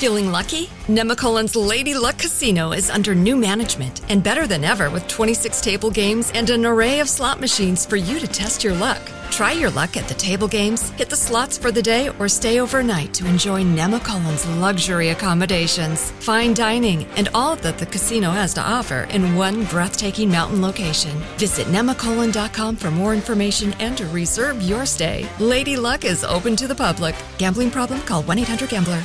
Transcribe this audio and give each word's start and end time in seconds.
Feeling 0.00 0.32
lucky? 0.32 0.70
Nemacolin's 0.88 1.54
Lady 1.54 1.92
Luck 1.92 2.16
Casino 2.16 2.72
is 2.72 2.88
under 2.88 3.14
new 3.14 3.36
management 3.36 4.00
and 4.10 4.24
better 4.24 4.46
than 4.46 4.64
ever 4.64 4.88
with 4.88 5.06
26 5.08 5.60
table 5.60 5.90
games 5.90 6.32
and 6.34 6.48
an 6.48 6.64
array 6.64 7.00
of 7.00 7.08
slot 7.10 7.38
machines 7.38 7.84
for 7.84 7.96
you 7.96 8.18
to 8.18 8.26
test 8.26 8.64
your 8.64 8.72
luck. 8.72 9.02
Try 9.30 9.52
your 9.52 9.68
luck 9.68 9.98
at 9.98 10.08
the 10.08 10.14
table 10.14 10.48
games, 10.48 10.88
hit 10.92 11.10
the 11.10 11.16
slots 11.16 11.58
for 11.58 11.70
the 11.70 11.82
day, 11.82 12.08
or 12.18 12.30
stay 12.30 12.60
overnight 12.60 13.12
to 13.12 13.26
enjoy 13.26 13.62
Nemacolin's 13.62 14.46
luxury 14.56 15.10
accommodations, 15.10 16.12
fine 16.12 16.54
dining, 16.54 17.04
and 17.18 17.28
all 17.34 17.56
that 17.56 17.76
the 17.76 17.84
casino 17.84 18.30
has 18.30 18.54
to 18.54 18.62
offer 18.62 19.06
in 19.10 19.36
one 19.36 19.66
breathtaking 19.66 20.30
mountain 20.30 20.62
location. 20.62 21.12
Visit 21.36 21.66
nemacolin.com 21.66 22.76
for 22.76 22.90
more 22.90 23.12
information 23.12 23.74
and 23.74 23.98
to 23.98 24.06
reserve 24.06 24.62
your 24.62 24.86
stay. 24.86 25.28
Lady 25.38 25.76
Luck 25.76 26.06
is 26.06 26.24
open 26.24 26.56
to 26.56 26.66
the 26.66 26.74
public. 26.74 27.14
Gambling 27.36 27.70
problem? 27.70 28.00
Call 28.00 28.22
1 28.22 28.38
800 28.38 28.70
Gambler. 28.70 29.04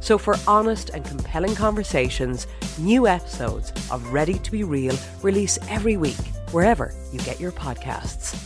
So, 0.00 0.18
for 0.18 0.36
honest 0.46 0.90
and 0.90 1.04
compelling 1.04 1.54
conversations, 1.54 2.46
new 2.78 3.06
episodes 3.06 3.70
of 3.90 4.12
Ready 4.12 4.38
to 4.38 4.50
Be 4.50 4.64
Real 4.64 4.96
release 5.22 5.58
every 5.68 5.96
week, 5.96 6.16
wherever 6.50 6.94
you 7.12 7.18
get 7.20 7.38
your 7.38 7.52
podcasts. 7.52 8.38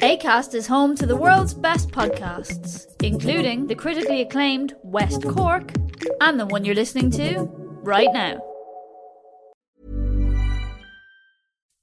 ACAST 0.00 0.54
is 0.54 0.66
home 0.66 0.96
to 0.96 1.06
the 1.06 1.16
world's 1.16 1.54
best 1.54 1.90
podcasts, 1.90 2.86
including 3.02 3.66
the 3.66 3.74
critically 3.74 4.22
acclaimed 4.22 4.74
West 4.82 5.22
Cork 5.22 5.72
and 6.20 6.40
the 6.40 6.46
one 6.46 6.64
you're 6.64 6.74
listening 6.74 7.10
to 7.12 7.48
right 7.82 8.08
now. 8.12 8.40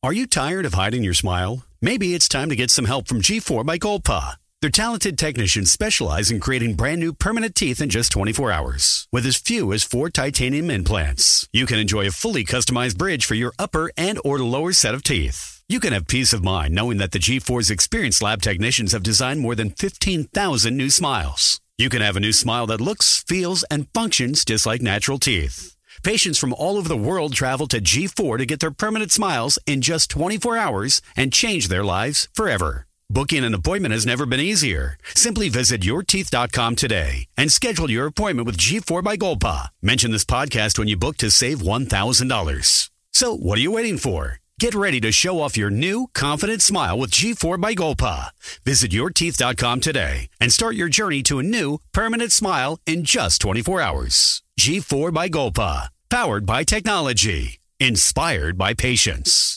Are 0.03 0.13
you 0.13 0.27
tired 0.27 0.65
of 0.65 0.73
hiding 0.73 1.03
your 1.03 1.13
smile? 1.13 1.65
Maybe 1.81 2.13
it's 2.13 2.27
time 2.27 2.49
to 2.49 2.55
get 2.55 2.71
some 2.71 2.85
help 2.85 3.07
from 3.07 3.21
G4 3.21 3.65
by 3.65 3.77
Golpa. 3.77 4.35
Their 4.59 4.71
talented 4.71 5.19
technicians 5.19 5.71
specialize 5.71 6.31
in 6.31 6.39
creating 6.39 6.73
brand 6.73 6.99
new 6.99 7.13
permanent 7.13 7.53
teeth 7.53 7.79
in 7.79 7.89
just 7.89 8.11
24 8.11 8.51
hours. 8.51 9.07
With 9.11 9.23
as 9.27 9.37
few 9.37 9.71
as 9.71 9.83
four 9.83 10.09
titanium 10.09 10.71
implants, 10.71 11.47
you 11.53 11.67
can 11.67 11.77
enjoy 11.77 12.07
a 12.07 12.11
fully 12.11 12.43
customized 12.43 12.97
bridge 12.97 13.23
for 13.23 13.35
your 13.35 13.53
upper 13.59 13.91
and 13.95 14.19
or 14.25 14.39
lower 14.39 14.73
set 14.73 14.95
of 14.95 15.03
teeth. 15.03 15.61
You 15.69 15.79
can 15.79 15.93
have 15.93 16.07
peace 16.07 16.33
of 16.33 16.43
mind 16.43 16.73
knowing 16.73 16.97
that 16.97 17.11
the 17.11 17.19
G4's 17.19 17.69
experienced 17.69 18.23
lab 18.23 18.41
technicians 18.41 18.93
have 18.93 19.03
designed 19.03 19.41
more 19.41 19.53
than 19.53 19.69
15,000 19.69 20.75
new 20.75 20.89
smiles. 20.89 21.61
You 21.77 21.89
can 21.89 22.01
have 22.01 22.15
a 22.15 22.19
new 22.19 22.33
smile 22.33 22.65
that 22.65 22.81
looks, 22.81 23.23
feels, 23.27 23.61
and 23.65 23.87
functions 23.93 24.43
just 24.43 24.65
like 24.65 24.81
natural 24.81 25.19
teeth. 25.19 25.75
Patients 26.01 26.39
from 26.39 26.51
all 26.55 26.77
over 26.77 26.89
the 26.89 26.97
world 26.97 27.35
travel 27.35 27.67
to 27.67 27.79
G4 27.79 28.39
to 28.39 28.45
get 28.47 28.59
their 28.59 28.71
permanent 28.71 29.11
smiles 29.11 29.59
in 29.67 29.81
just 29.81 30.09
24 30.09 30.57
hours 30.57 31.03
and 31.15 31.31
change 31.31 31.67
their 31.67 31.83
lives 31.83 32.27
forever. 32.33 32.86
Booking 33.09 33.45
an 33.45 33.53
appointment 33.53 33.93
has 33.93 34.05
never 34.05 34.25
been 34.25 34.41
easier. 34.41 34.97
Simply 35.15 35.47
visit 35.47 35.81
yourteeth.com 35.81 36.75
today 36.75 37.27
and 37.37 37.49
schedule 37.51 37.89
your 37.89 38.05
appointment 38.05 38.45
with 38.45 38.57
G4 38.57 39.01
by 39.01 39.15
Golpa. 39.15 39.69
Mention 39.81 40.11
this 40.11 40.25
podcast 40.25 40.77
when 40.77 40.89
you 40.89 40.97
book 40.97 41.15
to 41.17 41.31
save 41.31 41.59
$1,000. 41.59 42.89
So, 43.13 43.33
what 43.33 43.57
are 43.57 43.61
you 43.61 43.71
waiting 43.71 43.97
for? 43.97 44.39
Get 44.59 44.75
ready 44.75 44.99
to 45.01 45.11
show 45.11 45.39
off 45.39 45.55
your 45.55 45.69
new, 45.69 46.07
confident 46.13 46.61
smile 46.61 46.99
with 46.99 47.11
G4 47.11 47.61
by 47.61 47.75
Golpa. 47.75 48.31
Visit 48.65 48.91
yourteeth.com 48.91 49.79
today 49.79 50.29
and 50.41 50.51
start 50.51 50.75
your 50.75 50.89
journey 50.89 51.23
to 51.23 51.39
a 51.39 51.43
new, 51.43 51.79
permanent 51.93 52.31
smile 52.31 52.79
in 52.85 53.03
just 53.03 53.39
24 53.41 53.79
hours. 53.81 54.43
G4 54.59 55.13
by 55.13 55.29
Golpa. 55.29 55.89
Powered 56.09 56.45
by 56.45 56.63
technology. 56.63 57.59
Inspired 57.79 58.57
by 58.57 58.73
patience. 58.73 59.56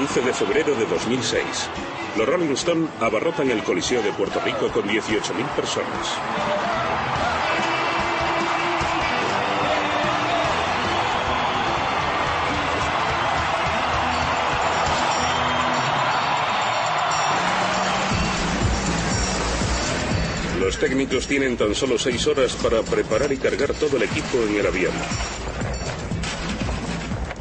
11 0.00 0.22
de 0.22 0.32
febrero 0.32 0.74
de 0.74 0.86
2006. 0.86 1.44
Los 2.16 2.26
Rolling 2.26 2.52
Stone 2.52 2.88
abarrotan 3.00 3.50
el 3.50 3.62
Coliseo 3.62 4.02
de 4.02 4.10
Puerto 4.12 4.40
Rico 4.40 4.68
con 4.72 4.84
18.000 4.84 5.46
personas. 5.54 6.16
Los 20.58 20.78
técnicos 20.78 21.26
tienen 21.26 21.58
tan 21.58 21.74
solo 21.74 21.98
seis 21.98 22.26
horas 22.26 22.54
para 22.54 22.80
preparar 22.80 23.30
y 23.32 23.36
cargar 23.36 23.74
todo 23.74 23.98
el 23.98 24.04
equipo 24.04 24.38
en 24.48 24.60
el 24.60 24.66
avión. 24.66 24.94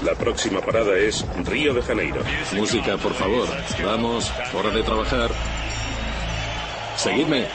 La 0.03 0.15
próxima 0.15 0.61
parada 0.61 0.97
es 0.97 1.25
Río 1.45 1.73
de 1.73 1.81
Janeiro. 1.81 2.21
Música, 2.53 2.97
por 2.97 3.13
favor. 3.13 3.47
Vamos, 3.83 4.31
hora 4.53 4.69
de 4.69 4.81
trabajar. 4.81 5.29
Seguidme. 6.95 7.47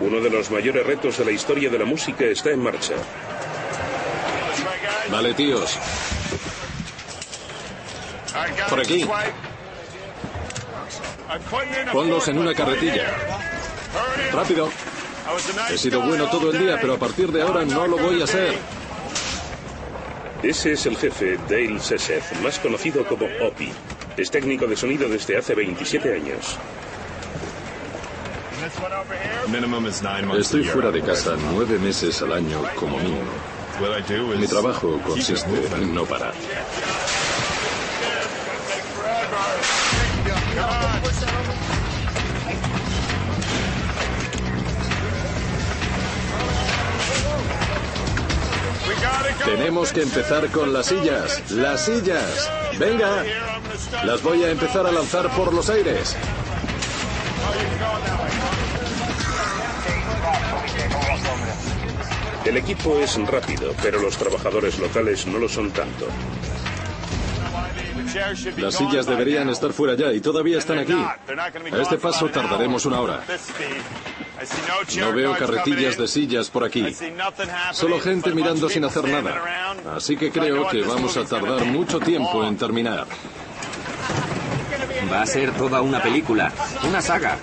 Uno 0.00 0.20
de 0.20 0.28
los 0.28 0.50
mayores 0.50 0.86
retos 0.86 1.16
de 1.16 1.24
la 1.24 1.30
historia 1.30 1.70
de 1.70 1.78
la 1.78 1.86
música 1.86 2.24
está 2.24 2.50
en 2.50 2.62
marcha. 2.62 2.94
Vale, 5.10 5.32
tíos. 5.32 5.78
Por 8.68 8.80
aquí. 8.80 9.08
Ponlos 11.90 12.28
en 12.28 12.38
una 12.38 12.54
carretilla. 12.54 13.14
Rápido. 14.32 14.70
He 15.70 15.78
sido 15.78 16.02
bueno 16.02 16.28
todo 16.28 16.50
el 16.50 16.58
día, 16.58 16.78
pero 16.80 16.94
a 16.94 16.98
partir 16.98 17.32
de 17.32 17.42
ahora 17.42 17.64
no 17.64 17.86
lo 17.86 17.96
voy 17.96 18.22
a 18.22 18.26
ser. 18.26 18.75
Ese 20.42 20.72
es 20.72 20.86
el 20.86 20.96
jefe, 20.96 21.38
Dale 21.48 21.80
Seseth, 21.80 22.40
más 22.42 22.58
conocido 22.58 23.04
como 23.06 23.26
Opie. 23.42 23.72
Es 24.16 24.30
técnico 24.30 24.66
de 24.66 24.76
sonido 24.76 25.08
desde 25.08 25.36
hace 25.36 25.54
27 25.54 26.14
años. 26.14 26.58
Estoy 30.38 30.64
fuera 30.64 30.90
de 30.90 31.02
casa 31.02 31.36
nueve 31.52 31.78
meses 31.78 32.22
al 32.22 32.32
año 32.32 32.62
como 32.76 32.98
mínimo. 32.98 33.20
Mi 34.38 34.46
trabajo 34.46 35.00
consiste 35.04 35.50
en 35.74 35.94
no 35.94 36.04
parar. 36.04 36.32
Tenemos 49.44 49.92
que 49.92 50.02
empezar 50.02 50.48
con 50.48 50.72
las 50.72 50.86
sillas. 50.86 51.50
Las 51.50 51.84
sillas. 51.84 52.50
Venga. 52.78 53.24
Las 54.04 54.22
voy 54.22 54.44
a 54.44 54.50
empezar 54.50 54.86
a 54.86 54.92
lanzar 54.92 55.30
por 55.30 55.52
los 55.52 55.70
aires. 55.70 56.16
El 62.44 62.56
equipo 62.56 62.98
es 63.00 63.16
rápido, 63.26 63.74
pero 63.82 64.00
los 64.00 64.16
trabajadores 64.16 64.78
locales 64.78 65.26
no 65.26 65.38
lo 65.38 65.48
son 65.48 65.70
tanto. 65.72 66.06
Las 68.56 68.76
sillas 68.76 69.06
deberían 69.06 69.48
estar 69.50 69.72
fuera 69.72 69.94
ya 69.94 70.12
y 70.12 70.20
todavía 70.20 70.58
están 70.58 70.78
aquí. 70.78 70.92
A 70.92 71.82
este 71.82 71.98
paso 71.98 72.28
tardaremos 72.28 72.86
una 72.86 73.00
hora. 73.00 73.24
No 74.98 75.12
veo 75.12 75.36
carretillas 75.36 75.96
de 75.96 76.08
sillas 76.08 76.50
por 76.50 76.64
aquí. 76.64 76.94
Solo 77.72 78.00
gente 78.00 78.34
mirando 78.34 78.68
sin 78.68 78.84
hacer 78.84 79.08
nada. 79.08 79.74
Así 79.94 80.16
que 80.16 80.30
creo 80.30 80.68
que 80.68 80.82
vamos 80.82 81.16
a 81.16 81.24
tardar 81.24 81.64
mucho 81.64 82.00
tiempo 82.00 82.44
en 82.44 82.56
terminar. 82.56 83.06
Va 85.12 85.22
a 85.22 85.26
ser 85.26 85.52
toda 85.52 85.80
una 85.80 86.02
película, 86.02 86.52
una 86.86 87.00
saga. 87.00 87.38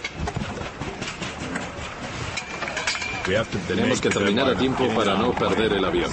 Tenemos 3.67 4.01
que 4.01 4.09
terminar 4.09 4.49
a 4.49 4.57
tiempo 4.57 4.87
para 4.93 5.15
no 5.15 5.31
perder 5.33 5.73
el 5.73 5.85
avión. 5.85 6.11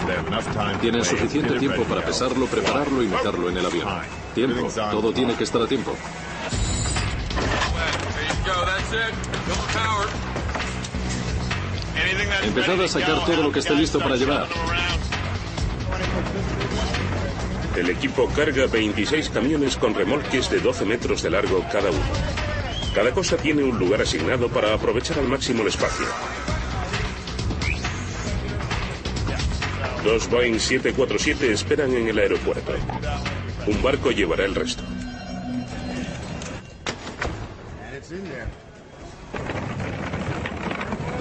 Tienen 0.81 1.05
suficiente 1.05 1.59
tiempo 1.59 1.82
para 1.85 2.05
pesarlo, 2.05 2.47
prepararlo 2.47 3.03
y 3.03 3.09
meterlo 3.09 3.49
en 3.49 3.56
el 3.56 3.67
avión. 3.67 3.88
Tiempo, 4.35 4.69
todo 4.91 5.12
tiene 5.12 5.35
que 5.35 5.44
estar 5.44 5.61
a 5.61 5.67
tiempo. 5.67 5.97
Empezad 12.43 12.81
a 12.82 12.88
sacar 12.88 13.25
todo 13.25 13.43
lo 13.43 13.52
que 13.52 13.61
esté 13.61 13.75
listo 13.75 13.99
para 13.99 14.17
llevar. 14.17 14.49
El 17.76 17.91
equipo 17.91 18.29
carga 18.29 18.67
26 18.67 19.31
camiones 19.31 19.76
con 19.76 19.94
remolques 19.94 20.50
de 20.50 20.61
12 20.61 20.85
metros 20.85 21.23
de 21.23 21.31
largo 21.31 21.64
cada 21.73 21.91
uno. 21.91 22.00
Cada 22.94 23.12
cosa 23.12 23.37
tiene 23.37 23.62
un 23.62 23.79
lugar 23.79 24.02
asignado 24.02 24.49
para 24.49 24.75
aprovechar 24.75 25.19
al 25.19 25.29
máximo 25.29 25.62
el 25.62 25.69
espacio. 25.69 26.06
Dos 30.05 30.29
Boeing 30.29 30.58
747 30.58 31.53
esperan 31.53 31.94
en 31.94 32.08
el 32.08 32.19
aeropuerto. 32.19 32.73
Un 33.67 33.82
barco 33.82 34.11
llevará 34.11 34.44
el 34.44 34.55
resto. 34.55 34.82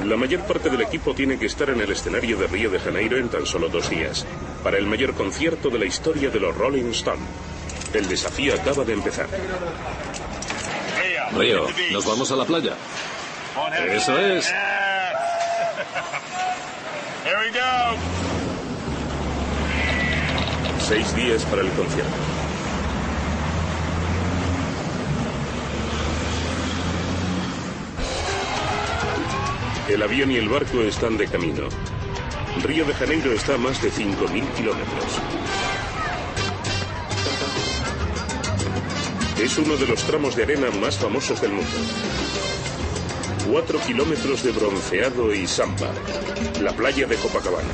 La 0.09 0.17
mayor 0.17 0.41
parte 0.41 0.71
del 0.71 0.81
equipo 0.81 1.13
tiene 1.13 1.37
que 1.37 1.45
estar 1.45 1.69
en 1.69 1.79
el 1.81 1.91
escenario 1.91 2.35
de 2.35 2.47
Río 2.47 2.71
de 2.71 2.79
Janeiro 2.79 3.15
en 3.17 3.29
tan 3.29 3.45
solo 3.45 3.69
dos 3.69 3.91
días, 3.91 4.25
para 4.63 4.79
el 4.79 4.87
mayor 4.87 5.13
concierto 5.13 5.69
de 5.69 5.77
la 5.77 5.85
historia 5.85 6.31
de 6.31 6.39
los 6.39 6.57
Rolling 6.57 6.89
Stones. 6.89 7.27
El 7.93 8.07
desafío 8.07 8.55
acaba 8.55 8.83
de 8.83 8.93
empezar. 8.93 9.27
Río, 11.37 11.67
nos 11.91 12.07
vamos 12.07 12.31
a 12.31 12.35
la 12.35 12.45
playa. 12.45 12.73
Eso 13.87 14.17
es. 14.17 14.51
Seis 20.87 21.15
días 21.15 21.43
para 21.43 21.61
el 21.61 21.69
concierto. 21.69 22.38
El 29.89 30.03
avión 30.03 30.29
y 30.29 30.35
el 30.35 30.47
barco 30.47 30.83
están 30.83 31.17
de 31.17 31.27
camino. 31.27 31.67
Río 32.61 32.85
de 32.85 32.93
Janeiro 32.93 33.33
está 33.33 33.55
a 33.55 33.57
más 33.57 33.81
de 33.81 33.91
5.000 33.91 34.53
kilómetros. 34.53 35.19
Es 39.41 39.57
uno 39.57 39.75
de 39.77 39.87
los 39.87 40.03
tramos 40.03 40.35
de 40.35 40.43
arena 40.43 40.69
más 40.79 40.95
famosos 40.95 41.41
del 41.41 41.53
mundo. 41.53 41.71
Cuatro 43.49 43.79
kilómetros 43.79 44.43
de 44.43 44.51
bronceado 44.51 45.33
y 45.33 45.47
samba. 45.47 45.91
La 46.61 46.71
playa 46.71 47.07
de 47.07 47.15
Copacabana. 47.15 47.73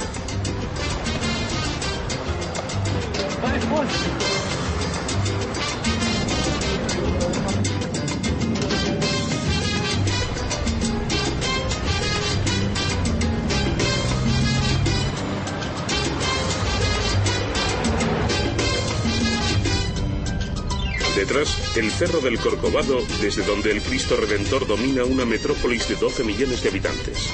Detrás, 21.15 21.77
el 21.77 21.89
Cerro 21.91 22.19
del 22.19 22.37
Corcovado, 22.37 23.01
desde 23.21 23.45
donde 23.45 23.71
el 23.71 23.81
Cristo 23.81 24.17
Redentor 24.17 24.67
domina 24.67 25.05
una 25.05 25.23
metrópolis 25.23 25.87
de 25.87 25.95
12 25.95 26.25
millones 26.25 26.61
de 26.61 26.69
habitantes. 26.69 27.33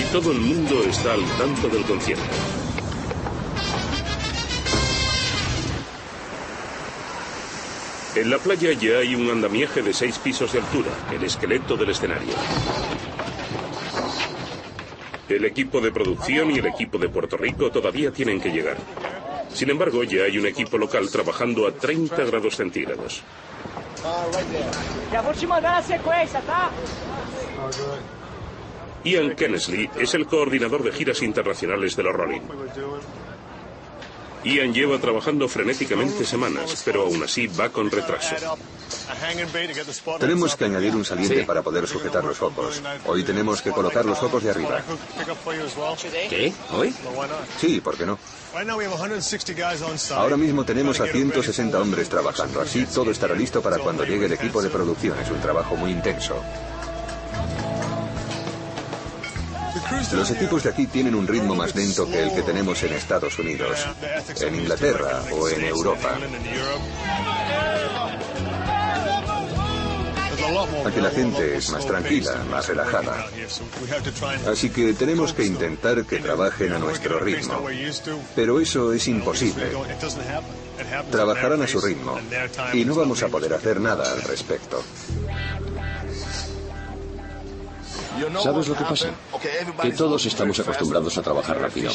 Y 0.00 0.10
todo 0.10 0.32
el 0.32 0.40
mundo 0.40 0.84
está 0.84 1.12
al 1.12 1.24
tanto 1.36 1.68
del 1.68 1.84
concierto. 1.84 2.24
En 8.16 8.30
la 8.30 8.38
playa 8.38 8.72
ya 8.72 8.98
hay 9.00 9.14
un 9.14 9.30
andamiaje 9.30 9.82
de 9.82 9.92
seis 9.92 10.18
pisos 10.18 10.54
de 10.54 10.60
altura, 10.60 10.90
el 11.12 11.22
esqueleto 11.24 11.76
del 11.76 11.90
escenario. 11.90 12.32
El 15.28 15.44
equipo 15.44 15.82
de 15.82 15.92
producción 15.92 16.50
y 16.50 16.58
el 16.58 16.66
equipo 16.66 16.96
de 16.96 17.10
Puerto 17.10 17.36
Rico 17.36 17.70
todavía 17.70 18.10
tienen 18.10 18.40
que 18.40 18.48
llegar. 18.48 18.78
Sin 19.58 19.70
embargo, 19.70 20.04
ya 20.04 20.22
hay 20.22 20.38
un 20.38 20.46
equipo 20.46 20.78
local 20.78 21.10
trabajando 21.10 21.66
a 21.66 21.72
30 21.72 22.14
grados 22.26 22.54
centígrados. 22.54 23.24
Ian 29.02 29.34
Kennesley 29.34 29.90
es 29.98 30.14
el 30.14 30.26
coordinador 30.26 30.84
de 30.84 30.92
giras 30.92 31.20
internacionales 31.22 31.96
de 31.96 32.02
los 32.04 32.14
Rolling. 32.14 32.40
Ian 34.48 34.72
lleva 34.72 34.98
trabajando 34.98 35.46
frenéticamente 35.46 36.24
semanas, 36.24 36.82
pero 36.84 37.02
aún 37.02 37.22
así 37.22 37.46
va 37.48 37.68
con 37.68 37.90
retraso. 37.90 38.34
Tenemos 40.18 40.56
que 40.56 40.64
añadir 40.64 40.96
un 40.96 41.04
saliente 41.04 41.44
para 41.44 41.62
poder 41.62 41.86
sujetar 41.86 42.24
los 42.24 42.38
focos. 42.38 42.82
Hoy 43.04 43.24
tenemos 43.24 43.60
que 43.60 43.70
colocar 43.70 44.06
los 44.06 44.18
focos 44.18 44.42
de 44.42 44.50
arriba. 44.50 44.82
¿Qué? 46.30 46.52
¿Hoy? 46.72 46.94
Sí, 47.60 47.80
¿por 47.80 47.96
qué 47.98 48.06
no? 48.06 48.18
Ahora 50.12 50.36
mismo 50.38 50.64
tenemos 50.64 51.00
a 51.00 51.06
160 51.06 51.78
hombres 51.78 52.08
trabajando, 52.08 52.62
así 52.62 52.86
todo 52.86 53.10
estará 53.10 53.34
listo 53.34 53.60
para 53.60 53.78
cuando 53.78 54.04
llegue 54.04 54.26
el 54.26 54.32
equipo 54.32 54.62
de 54.62 54.70
producción. 54.70 55.18
Es 55.18 55.30
un 55.30 55.40
trabajo 55.40 55.76
muy 55.76 55.90
intenso. 55.90 56.42
Los 60.12 60.30
equipos 60.30 60.62
de 60.64 60.70
aquí 60.70 60.86
tienen 60.86 61.14
un 61.14 61.26
ritmo 61.26 61.54
más 61.54 61.74
lento 61.74 62.08
que 62.08 62.22
el 62.22 62.34
que 62.34 62.42
tenemos 62.42 62.82
en 62.82 62.92
Estados 62.92 63.38
Unidos, 63.38 63.78
en 64.40 64.54
Inglaterra 64.54 65.22
o 65.32 65.48
en 65.48 65.64
Europa. 65.64 66.18
Aquí 70.86 71.00
la 71.00 71.10
gente 71.10 71.56
es 71.56 71.70
más 71.70 71.86
tranquila, 71.86 72.44
más 72.50 72.68
relajada. 72.68 73.26
Así 74.50 74.70
que 74.70 74.94
tenemos 74.94 75.32
que 75.32 75.44
intentar 75.44 76.04
que 76.04 76.18
trabajen 76.18 76.72
a 76.72 76.78
nuestro 76.78 77.20
ritmo. 77.20 77.64
Pero 78.34 78.60
eso 78.60 78.92
es 78.92 79.06
imposible. 79.08 79.70
Trabajarán 81.10 81.62
a 81.62 81.66
su 81.66 81.80
ritmo 81.80 82.18
y 82.72 82.84
no 82.84 82.94
vamos 82.94 83.22
a 83.22 83.28
poder 83.28 83.52
hacer 83.54 83.80
nada 83.80 84.10
al 84.10 84.22
respecto. 84.22 84.82
¿Sabes 88.42 88.68
lo 88.68 88.74
que 88.74 88.84
pasa? 88.84 89.08
Que 89.82 89.90
todos 89.90 90.24
estamos 90.26 90.58
acostumbrados 90.58 91.16
a 91.18 91.22
trabajar 91.22 91.60
rápido. 91.60 91.90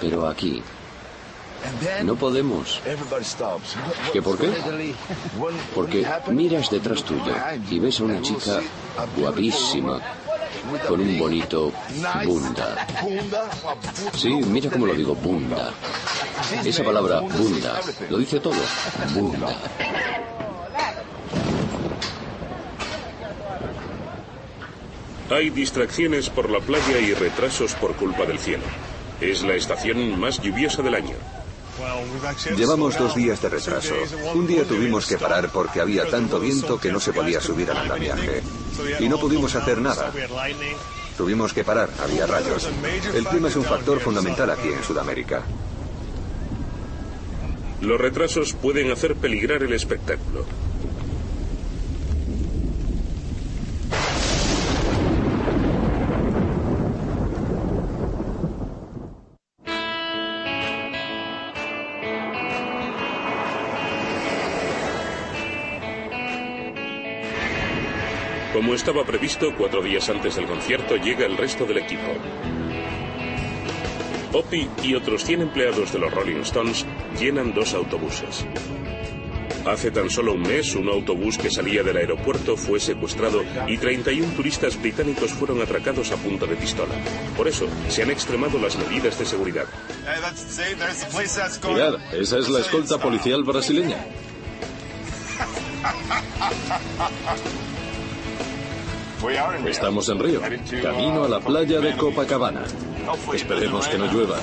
Pero 0.00 0.26
aquí 0.26 0.62
no 2.02 2.16
podemos. 2.16 2.80
¿Qué 4.12 4.22
por 4.22 4.38
qué? 4.38 4.52
Porque 5.74 6.06
miras 6.28 6.70
detrás 6.70 7.02
tuyo 7.04 7.34
y 7.70 7.78
ves 7.78 8.00
a 8.00 8.04
una 8.04 8.20
chica 8.20 8.60
guapísima 9.16 10.00
con 10.88 11.00
un 11.00 11.18
bonito 11.18 11.72
bunda. 12.24 12.86
Sí, 14.14 14.30
mira 14.46 14.70
cómo 14.70 14.86
lo 14.86 14.94
digo, 14.94 15.14
bunda. 15.14 15.72
Esa 16.64 16.84
palabra 16.84 17.20
bunda 17.20 17.80
lo 18.10 18.18
dice 18.18 18.40
todo. 18.40 18.54
Bunda. 19.14 19.56
Hay 25.30 25.50
distracciones 25.50 26.28
por 26.28 26.50
la 26.50 26.60
playa 26.60 26.98
y 26.98 27.14
retrasos 27.14 27.74
por 27.74 27.94
culpa 27.94 28.24
del 28.24 28.38
cielo. 28.38 28.64
Es 29.20 29.42
la 29.42 29.54
estación 29.54 30.18
más 30.18 30.40
lluviosa 30.40 30.82
del 30.82 30.94
año. 30.94 31.16
Llevamos 32.56 32.98
dos 32.98 33.14
días 33.14 33.40
de 33.40 33.48
retraso. 33.48 33.94
Un 34.34 34.46
día 34.46 34.64
tuvimos 34.64 35.06
que 35.06 35.16
parar 35.16 35.50
porque 35.50 35.80
había 35.80 36.08
tanto 36.08 36.38
viento 36.38 36.78
que 36.78 36.92
no 36.92 37.00
se 37.00 37.12
podía 37.12 37.40
subir 37.40 37.70
al 37.70 37.78
andamiaje. 37.78 38.42
Y 39.00 39.08
no 39.08 39.18
pudimos 39.18 39.54
hacer 39.54 39.80
nada. 39.80 40.12
Tuvimos 41.16 41.52
que 41.52 41.64
parar, 41.64 41.90
había 42.02 42.26
rayos. 42.26 42.68
El 43.14 43.24
clima 43.26 43.48
es 43.48 43.56
un 43.56 43.64
factor 43.64 44.00
fundamental 44.00 44.50
aquí 44.50 44.68
en 44.68 44.82
Sudamérica. 44.82 45.42
Los 47.80 48.00
retrasos 48.00 48.52
pueden 48.52 48.90
hacer 48.90 49.16
peligrar 49.16 49.62
el 49.62 49.72
espectáculo. 49.72 50.44
Estaba 68.82 69.04
previsto, 69.04 69.54
cuatro 69.56 69.80
días 69.80 70.08
antes 70.08 70.34
del 70.34 70.46
concierto 70.46 70.96
llega 70.96 71.24
el 71.24 71.36
resto 71.36 71.64
del 71.64 71.78
equipo. 71.78 72.10
Opie 74.32 74.68
y 74.82 74.96
otros 74.96 75.22
100 75.22 75.42
empleados 75.42 75.92
de 75.92 76.00
los 76.00 76.12
Rolling 76.12 76.40
Stones 76.40 76.84
llenan 77.16 77.54
dos 77.54 77.74
autobuses. 77.74 78.44
Hace 79.64 79.92
tan 79.92 80.10
solo 80.10 80.32
un 80.32 80.42
mes, 80.42 80.74
un 80.74 80.88
autobús 80.88 81.38
que 81.38 81.48
salía 81.48 81.84
del 81.84 81.96
aeropuerto 81.96 82.56
fue 82.56 82.80
secuestrado 82.80 83.44
y 83.68 83.78
31 83.78 84.34
turistas 84.34 84.76
británicos 84.76 85.30
fueron 85.30 85.62
atracados 85.62 86.10
a 86.10 86.16
punta 86.16 86.46
de 86.46 86.56
pistola. 86.56 86.96
Por 87.36 87.46
eso, 87.46 87.68
se 87.88 88.02
han 88.02 88.10
extremado 88.10 88.58
las 88.58 88.76
medidas 88.76 89.16
de 89.16 89.26
seguridad. 89.26 89.66
Mirad, 91.68 92.14
esa 92.14 92.38
es 92.38 92.48
la 92.48 92.58
escolta 92.58 92.98
policial 92.98 93.44
brasileña. 93.44 94.04
Estamos 99.66 100.08
en 100.08 100.18
Río, 100.18 100.40
camino 100.82 101.24
a 101.24 101.28
la 101.28 101.40
playa 101.40 101.80
de 101.80 101.96
Copacabana. 101.96 102.64
Esperemos 103.32 103.86
que 103.86 103.98
no 103.98 104.06
llueva. 104.06 104.36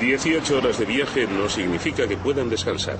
18 0.00 0.58
horas 0.58 0.78
de 0.78 0.84
viaje 0.84 1.26
no 1.26 1.48
significa 1.48 2.06
que 2.06 2.16
puedan 2.16 2.48
descansar. 2.48 2.96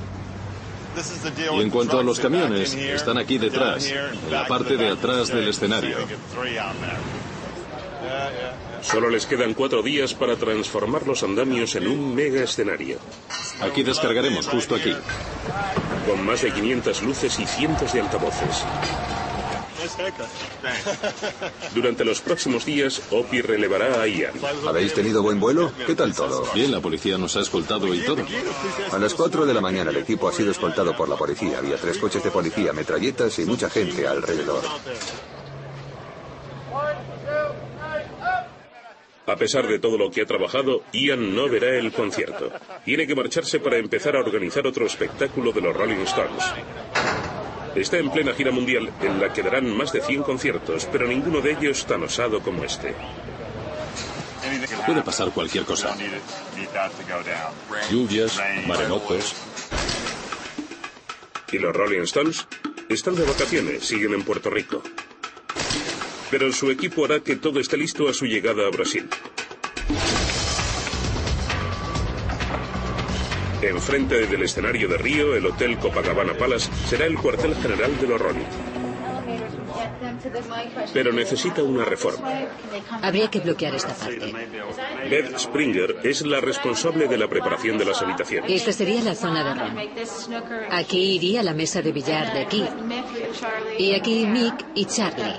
Y 1.53 1.61
en 1.61 1.71
cuanto 1.71 1.99
a 1.99 2.03
los 2.03 2.19
camiones, 2.19 2.75
están 2.75 3.19
aquí 3.19 3.39
detrás, 3.39 3.87
en 3.87 4.31
la 4.31 4.47
parte 4.47 4.77
de 4.77 4.89
atrás 4.89 5.29
del 5.29 5.49
escenario. 5.49 5.97
Solo 8.83 9.11
les 9.11 9.27
quedan 9.27 9.55
cuatro 9.55 9.83
días 9.83 10.15
para 10.15 10.37
transformar 10.37 11.07
los 11.07 11.23
andamios 11.23 11.75
en 11.75 11.89
un 11.89 12.15
mega 12.15 12.43
escenario. 12.43 12.99
Aquí 13.61 13.83
descargaremos, 13.83 14.47
justo 14.47 14.75
aquí. 14.75 14.95
Con 16.07 16.25
más 16.25 16.43
de 16.43 16.53
500 16.53 17.03
luces 17.03 17.39
y 17.39 17.47
cientos 17.47 17.93
de 17.93 18.01
altavoces. 18.01 18.65
Durante 21.75 22.05
los 22.05 22.21
próximos 22.21 22.65
días, 22.65 23.03
Opie 23.11 23.43
relevará 23.43 24.01
a 24.01 24.07
Ian. 24.07 24.33
¿Habéis 24.67 24.95
tenido 24.95 25.23
buen 25.23 25.39
vuelo? 25.39 25.73
¿Qué 25.87 25.95
tal 25.95 26.15
todo? 26.15 26.45
Bien, 26.55 26.71
la 26.73 26.81
policía 26.81 27.19
nos 27.19 27.37
ha 27.37 27.41
escoltado 27.41 27.93
y 27.95 28.01
todo. 28.05 28.25
A 28.93 28.99
las 28.99 29.15
4 29.15 29.47
de 29.47 29.55
la 29.55 29.61
mañana 29.61 29.91
el 29.91 29.99
equipo 29.99 30.29
ha 30.29 30.33
sido 30.33 30.51
escoltado 30.51 30.97
por 30.97 31.09
la 31.09 31.17
policía. 31.17 31.59
Había 31.59 31.77
tres 31.77 31.99
coches 31.99 32.23
de 32.23 32.31
policía, 32.31 32.73
metralletas 32.73 33.39
y 33.39 33.45
mucha 33.45 33.71
gente 33.71 34.07
alrededor. 34.07 34.63
A 39.27 39.35
pesar 39.35 39.67
de 39.67 39.81
todo 39.81 39.99
lo 39.99 40.11
que 40.11 40.23
ha 40.23 40.27
trabajado, 40.27 40.83
Ian 40.93 41.35
no 41.35 41.49
verá 41.49 41.77
el 41.77 41.93
concierto. 41.93 42.53
Tiene 42.85 43.09
que 43.09 43.15
marcharse 43.17 43.59
para 43.59 43.77
empezar 43.77 44.15
a 44.15 44.21
organizar 44.21 44.67
otro 44.67 44.87
espectáculo 44.87 45.51
de 45.51 45.61
los 45.61 45.77
Rolling 45.77 46.03
Stones. 46.05 46.45
Está 47.75 47.99
en 47.99 48.11
plena 48.11 48.33
gira 48.35 48.53
mundial 48.53 48.91
en 49.03 49.21
la 49.21 49.33
que 49.33 49.43
darán 49.43 49.77
más 49.77 49.93
de 49.93 50.01
100 50.01 50.23
conciertos, 50.23 50.89
pero 50.93 51.09
ninguno 51.09 51.41
de 51.41 51.53
ellos 51.53 51.85
tan 51.87 52.05
osado 52.05 52.41
como 52.41 52.63
este. 52.63 52.95
Puede 54.87 55.03
pasar 55.03 55.31
cualquier 55.33 55.65
cosa. 55.65 55.97
Lluvias, 57.91 58.41
maremotos. 58.67 59.35
¿Y 61.51 61.59
los 61.59 61.75
Rolling 61.75 62.03
Stones? 62.03 62.47
Están 62.89 63.17
de 63.17 63.25
vacaciones, 63.25 63.85
siguen 63.85 64.15
en 64.15 64.23
Puerto 64.23 64.51
Rico 64.51 64.83
pero 66.31 66.53
su 66.53 66.71
equipo 66.71 67.05
hará 67.05 67.21
que 67.21 67.37
todo 67.37 67.61
esté 67.61 67.77
listo 67.77 68.09
a 68.09 68.15
su 68.15 68.27
llegada 68.27 68.67
a 68.67 68.71
Brasil. 68.71 69.09
Enfrente 73.63 74.27
del 74.27 74.43
escenario 74.43 74.89
de 74.89 74.99
Río, 74.99 75.35
el 75.35 75.47
Hotel 75.47 75.79
Copacabana 75.79 76.35
Palace 76.35 76.71
será 76.89 77.07
el 77.07 77.17
cuartel 77.17 77.55
general 77.57 77.99
de 78.01 78.07
los 78.07 78.21
Rolling. 78.21 78.76
Pero 80.93 81.13
necesita 81.13 81.63
una 81.63 81.85
reforma. 81.85 82.31
Habría 83.03 83.29
que 83.29 83.41
bloquear 83.41 83.75
esta 83.75 83.95
parte. 83.95 84.33
Beth 85.11 85.39
Springer 85.39 85.97
es 86.03 86.25
la 86.25 86.41
responsable 86.41 87.09
de 87.09 87.19
la 87.19 87.29
preparación 87.29 87.79
de 87.79 87.85
las 87.85 88.01
habitaciones. 88.03 88.51
Esta 88.51 88.73
sería 88.73 89.03
la 89.03 89.15
zona 89.15 89.45
de 89.45 89.55
ron. 89.55 89.79
Aquí 90.71 91.17
iría 91.17 91.43
la 91.43 91.55
mesa 91.55 91.83
de 91.83 91.93
billar 91.93 92.33
de 92.33 92.41
aquí. 92.41 92.65
Y 93.79 93.95
aquí 93.95 94.27
Mick 94.27 94.65
y 94.75 94.85
Charlie. 94.87 95.35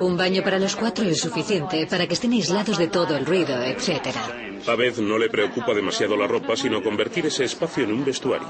Un 0.00 0.16
baño 0.16 0.42
para 0.42 0.58
los 0.58 0.76
cuatro 0.76 1.04
es 1.04 1.20
suficiente 1.20 1.86
para 1.86 2.06
que 2.06 2.14
estén 2.14 2.32
aislados 2.32 2.78
de 2.78 2.88
todo 2.88 3.16
el 3.16 3.26
ruido, 3.26 3.62
etc. 3.62 4.16
A 4.66 4.74
Beth 4.76 4.98
no 4.98 5.18
le 5.18 5.28
preocupa 5.28 5.74
demasiado 5.74 6.16
la 6.16 6.26
ropa, 6.26 6.56
sino 6.56 6.82
convertir 6.82 7.26
ese 7.26 7.44
espacio 7.44 7.84
en 7.84 7.92
un 7.92 8.04
vestuario. 8.04 8.48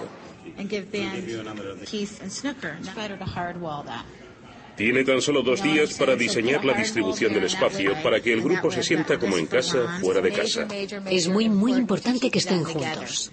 Tiene 4.77 5.05
tan 5.05 5.21
solo 5.21 5.43
dos 5.43 5.63
días 5.63 5.95
para 5.95 6.17
diseñar 6.17 6.65
la 6.65 6.75
distribución 6.75 7.33
del 7.33 7.45
espacio 7.45 7.95
para 8.03 8.21
que 8.21 8.33
el 8.33 8.43
grupo 8.43 8.71
se 8.71 8.83
sienta 8.83 9.19
como 9.19 9.39
en 9.39 9.47
casa, 9.47 9.99
fuera 10.01 10.21
de 10.21 10.33
casa. 10.33 10.67
Es 11.11 11.29
muy, 11.29 11.49
muy 11.49 11.73
importante 11.73 12.31
que 12.31 12.39
estén 12.39 12.65
juntos. 12.65 13.31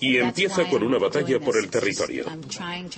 Y 0.00 0.18
empieza 0.18 0.68
con 0.68 0.82
una 0.82 0.98
batalla 0.98 1.40
por 1.40 1.56
el 1.56 1.68
territorio. 1.68 2.26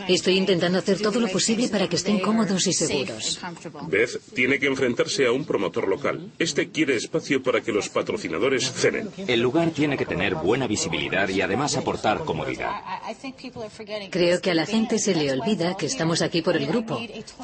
Estoy 0.08 0.36
intentando 0.38 0.78
hacer 0.78 1.00
todo 1.00 1.20
lo 1.20 1.28
posible 1.28 1.68
para 1.68 1.88
que 1.88 1.96
estén 1.96 2.18
cómodos 2.18 2.66
y 2.66 2.72
seguros. 2.72 3.40
Beth 3.88 4.20
tiene 4.34 4.58
que 4.58 4.66
enfrentarse 4.66 5.26
a 5.26 5.32
un 5.32 5.44
promotor 5.44 5.86
local. 5.88 6.32
Este 6.38 6.70
quiere 6.70 6.96
espacio 6.96 7.42
para 7.42 7.60
que 7.60 7.72
los 7.72 7.88
patrocinadores 7.88 8.72
cenen. 8.72 9.10
El 9.26 9.40
lugar 9.40 9.70
tiene 9.70 9.96
que 9.96 10.06
tener 10.06 10.34
buena 10.34 10.66
visibilidad 10.66 11.28
y 11.28 11.40
además 11.40 11.76
aportar 11.76 12.24
comodidad. 12.24 12.72
Creo 14.10 14.40
que 14.40 14.50
a 14.50 14.54
la 14.54 14.66
gente 14.66 14.98
se 14.98 15.14
le 15.14 15.30
olvida 15.32 15.76
que 15.76 15.86
estamos 15.86 16.22
aquí 16.22 16.42
por 16.42 16.56
el 16.56 16.66
grupo 16.66 17.00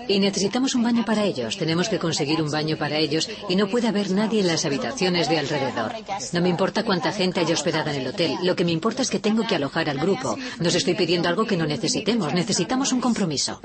y 0.08 0.23
necesitamos 0.24 0.74
un 0.74 0.82
baño 0.82 1.04
para 1.04 1.24
ellos. 1.24 1.56
Tenemos 1.56 1.88
que 1.88 1.98
conseguir 1.98 2.42
un 2.42 2.50
baño 2.50 2.76
para 2.76 2.98
ellos 2.98 3.28
y 3.48 3.56
no 3.56 3.68
puede 3.68 3.88
haber 3.88 4.10
nadie 4.10 4.40
en 4.40 4.46
las 4.48 4.64
habitaciones 4.64 5.28
de 5.28 5.38
alrededor. 5.38 5.92
No 6.32 6.40
me 6.40 6.48
importa 6.48 6.82
cuánta 6.84 7.12
gente 7.12 7.40
haya 7.40 7.54
hospedada 7.54 7.94
en 7.94 8.00
el 8.02 8.08
hotel. 8.08 8.32
Lo 8.42 8.56
que 8.56 8.64
me 8.64 8.72
importa 8.72 9.02
es 9.02 9.10
que 9.10 9.20
tengo 9.20 9.46
que 9.46 9.54
alojar 9.54 9.88
al 9.88 9.98
grupo. 9.98 10.36
No 10.58 10.68
os 10.68 10.74
estoy 10.74 10.94
pidiendo 10.94 11.28
algo 11.28 11.46
que 11.46 11.56
no 11.56 11.66
necesitemos. 11.66 12.32
Necesitamos 12.34 12.92
un 12.92 13.00
compromiso. 13.00 13.60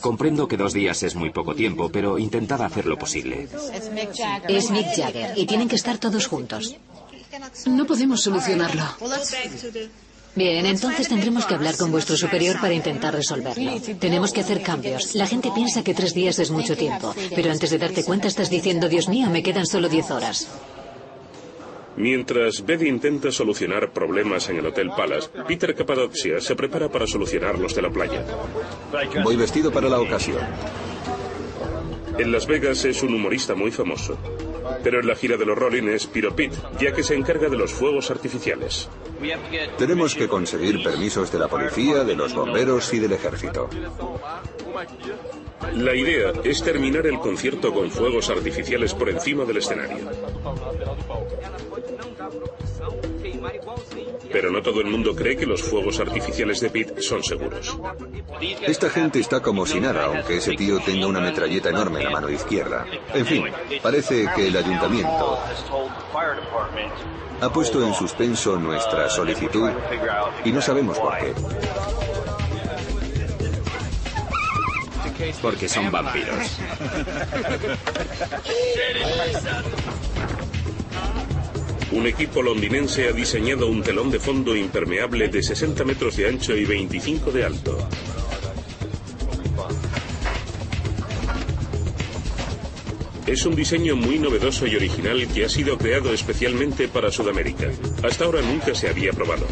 Comprendo 0.00 0.48
que 0.48 0.56
dos 0.56 0.72
días 0.72 1.02
es 1.02 1.14
muy 1.14 1.30
poco 1.30 1.54
tiempo, 1.54 1.90
pero 1.90 2.18
intentad 2.18 2.62
hacer 2.62 2.86
lo 2.86 2.98
posible. 2.98 3.48
Es 4.48 4.70
Mick 4.70 4.94
Jagger 4.96 5.32
y 5.36 5.46
tienen 5.46 5.68
que 5.68 5.76
estar 5.76 5.98
todos 5.98 6.26
juntos. 6.26 6.76
No 7.66 7.86
podemos 7.86 8.22
solucionarlo. 8.22 8.84
Bien, 10.34 10.64
entonces 10.64 11.08
tendremos 11.08 11.44
que 11.44 11.54
hablar 11.54 11.76
con 11.76 11.90
vuestro 11.90 12.16
superior 12.16 12.58
para 12.60 12.72
intentar 12.72 13.14
resolverlo. 13.14 13.72
Tenemos 14.00 14.32
que 14.32 14.40
hacer 14.40 14.62
cambios. 14.62 15.14
La 15.14 15.26
gente 15.26 15.50
piensa 15.54 15.84
que 15.84 15.92
tres 15.92 16.14
días 16.14 16.38
es 16.38 16.50
mucho 16.50 16.76
tiempo, 16.76 17.14
pero 17.34 17.50
antes 17.50 17.70
de 17.70 17.78
darte 17.78 18.02
cuenta 18.02 18.28
estás 18.28 18.48
diciendo, 18.48 18.88
Dios 18.88 19.08
mío, 19.08 19.28
me 19.28 19.42
quedan 19.42 19.66
solo 19.66 19.88
diez 19.88 20.10
horas. 20.10 20.48
Mientras 21.96 22.64
Beth 22.64 22.82
intenta 22.82 23.30
solucionar 23.30 23.92
problemas 23.92 24.48
en 24.48 24.56
el 24.56 24.66
Hotel 24.66 24.90
Palace, 24.96 25.28
Peter 25.46 25.74
Cappadocia 25.74 26.40
se 26.40 26.56
prepara 26.56 26.88
para 26.88 27.06
solucionar 27.06 27.58
los 27.58 27.74
de 27.74 27.82
la 27.82 27.90
playa. 27.90 28.24
Voy 29.22 29.36
vestido 29.36 29.70
para 29.70 29.90
la 29.90 30.00
ocasión. 30.00 30.40
En 32.18 32.32
Las 32.32 32.46
Vegas 32.46 32.84
es 32.86 33.02
un 33.02 33.14
humorista 33.14 33.54
muy 33.54 33.70
famoso. 33.70 34.16
Pero 34.82 35.00
en 35.00 35.06
la 35.06 35.14
gira 35.14 35.36
de 35.36 35.46
los 35.46 35.58
Rolling 35.58 35.88
es 35.88 36.06
Piro 36.06 36.34
Pete, 36.34 36.56
ya 36.80 36.92
que 36.92 37.02
se 37.02 37.14
encarga 37.14 37.48
de 37.48 37.56
los 37.56 37.72
fuegos 37.72 38.10
artificiales. 38.10 38.88
Tenemos 39.78 40.14
que 40.14 40.28
conseguir 40.28 40.82
permisos 40.82 41.30
de 41.30 41.38
la 41.38 41.48
policía, 41.48 42.04
de 42.04 42.16
los 42.16 42.34
bomberos 42.34 42.92
y 42.92 42.98
del 42.98 43.12
ejército. 43.12 43.68
La 45.76 45.94
idea 45.94 46.32
es 46.42 46.62
terminar 46.62 47.06
el 47.06 47.18
concierto 47.18 47.72
con 47.72 47.90
fuegos 47.90 48.30
artificiales 48.30 48.94
por 48.94 49.08
encima 49.08 49.44
del 49.44 49.58
escenario. 49.58 50.08
Pero 54.30 54.50
no 54.50 54.62
todo 54.62 54.80
el 54.80 54.86
mundo 54.86 55.14
cree 55.14 55.36
que 55.36 55.46
los 55.46 55.62
fuegos 55.62 56.00
artificiales 56.00 56.60
de 56.60 56.70
Pete 56.70 57.02
son 57.02 57.22
seguros. 57.22 57.78
Esta 58.62 58.90
gente 58.90 59.20
está 59.20 59.40
como 59.40 59.66
si 59.66 59.80
nada, 59.80 60.06
aunque 60.06 60.38
ese 60.38 60.54
tío 60.54 60.80
tenga 60.80 61.06
una 61.06 61.20
metralleta 61.20 61.70
enorme 61.70 61.98
en 62.00 62.04
la 62.06 62.10
mano 62.10 62.30
izquierda. 62.30 62.86
En 63.14 63.26
fin, 63.26 63.44
parece 63.82 64.28
que 64.34 64.48
el 64.48 64.56
ayuntamiento 64.56 65.38
ha 67.40 67.52
puesto 67.52 67.84
en 67.86 67.94
suspenso 67.94 68.56
nuestra 68.56 69.08
solicitud 69.10 69.70
y 70.44 70.52
no 70.52 70.62
sabemos 70.62 70.98
por 70.98 71.18
qué. 71.18 71.34
Porque 75.40 75.68
son 75.68 75.90
vampiros. 75.90 76.58
Un 81.92 82.06
equipo 82.06 82.40
londinense 82.42 83.06
ha 83.06 83.12
diseñado 83.12 83.68
un 83.68 83.82
telón 83.82 84.10
de 84.10 84.18
fondo 84.18 84.56
impermeable 84.56 85.28
de 85.28 85.42
60 85.42 85.84
metros 85.84 86.16
de 86.16 86.26
ancho 86.26 86.56
y 86.56 86.64
25 86.64 87.30
de 87.30 87.44
alto. 87.44 87.86
Es 93.26 93.44
un 93.44 93.54
diseño 93.54 93.94
muy 93.94 94.18
novedoso 94.18 94.66
y 94.66 94.74
original 94.74 95.28
que 95.28 95.44
ha 95.44 95.48
sido 95.50 95.76
creado 95.76 96.12
especialmente 96.14 96.88
para 96.88 97.10
Sudamérica. 97.10 97.70
Hasta 98.02 98.24
ahora 98.24 98.40
nunca 98.40 98.74
se 98.74 98.88
había 98.88 99.12
probado. 99.12 99.46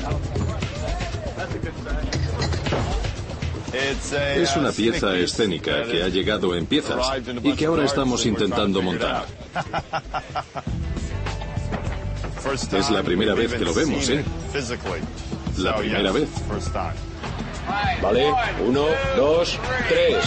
Es 4.35 4.57
una 4.57 4.73
pieza 4.73 5.17
escénica 5.19 5.85
que 5.85 6.03
ha 6.03 6.09
llegado 6.09 6.57
en 6.57 6.65
piezas 6.65 7.07
y 7.43 7.53
que 7.53 7.67
ahora 7.67 7.85
estamos 7.85 8.25
intentando 8.25 8.81
montar. 8.81 9.27
Es 12.79 12.91
la 12.91 13.03
primera 13.03 13.35
vez 13.35 13.53
que 13.53 13.65
lo 13.65 13.75
vemos, 13.75 14.09
¿eh? 14.09 14.25
La 15.59 15.77
primera 15.77 16.13
vez. 16.13 16.29
Vale, 18.03 18.33
uno, 18.67 18.85
dos, 19.17 19.59
tres. 19.89 20.25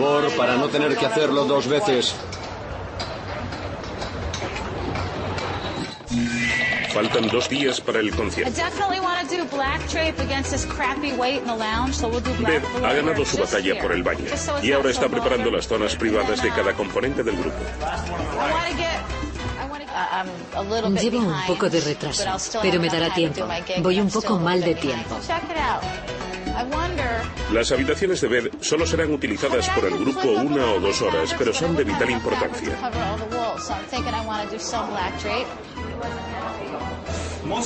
Favor, 0.00 0.36
para 0.36 0.56
no 0.56 0.68
tener 0.68 0.96
que 0.96 1.06
hacerlo 1.06 1.44
dos 1.44 1.66
veces. 1.66 2.14
Faltan 6.92 7.28
dos 7.28 7.48
días 7.48 7.80
para 7.80 8.00
el 8.00 8.08
I 8.08 8.10
concierto. 8.10 8.50
definitely 8.50 8.98
want 8.98 9.28
to 9.28 9.36
do 9.36 9.44
black 9.56 9.80
drape 9.88 10.18
against 10.18 10.50
this 10.50 10.66
crappy 10.66 11.12
weight 11.12 11.38
in 11.40 11.46
the 11.46 11.54
lounge, 11.54 11.94
so 11.94 12.08
we'll 12.08 12.20
do 12.20 12.32
black 12.34 12.62
Beth 12.62 12.84
ha 12.84 12.92
ganado 12.92 13.24
su 13.24 13.38
batalla 13.38 13.80
por 13.80 13.92
el 13.92 14.02
baño 14.02 14.24
y 14.60 14.72
ahora 14.72 14.90
está 14.90 15.08
preparando 15.08 15.50
las 15.52 15.68
zonas 15.68 15.94
privadas 15.94 16.42
de 16.42 16.50
cada 16.50 16.72
componente 16.74 17.22
del 17.22 17.36
grupo. 17.36 17.58
Llevo 21.00 21.18
un 21.18 21.46
poco 21.46 21.70
de 21.70 21.80
retraso, 21.80 22.58
pero 22.60 22.80
me 22.80 22.88
dará 22.88 23.14
tiempo. 23.14 23.46
Voy 23.82 24.00
un 24.00 24.10
poco 24.10 24.38
mal 24.40 24.60
de 24.60 24.74
tiempo. 24.74 25.16
Las 27.52 27.72
habitaciones 27.72 28.20
de 28.20 28.28
Beth 28.28 28.62
solo 28.62 28.86
serán 28.86 29.12
utilizadas 29.12 29.68
por 29.70 29.84
el 29.84 29.98
grupo 29.98 30.30
una 30.30 30.66
o 30.72 30.80
dos 30.80 31.02
horas, 31.02 31.34
pero 31.38 31.52
son 31.52 31.76
de 31.76 31.84
vital 31.84 32.10
importancia. 32.10 32.76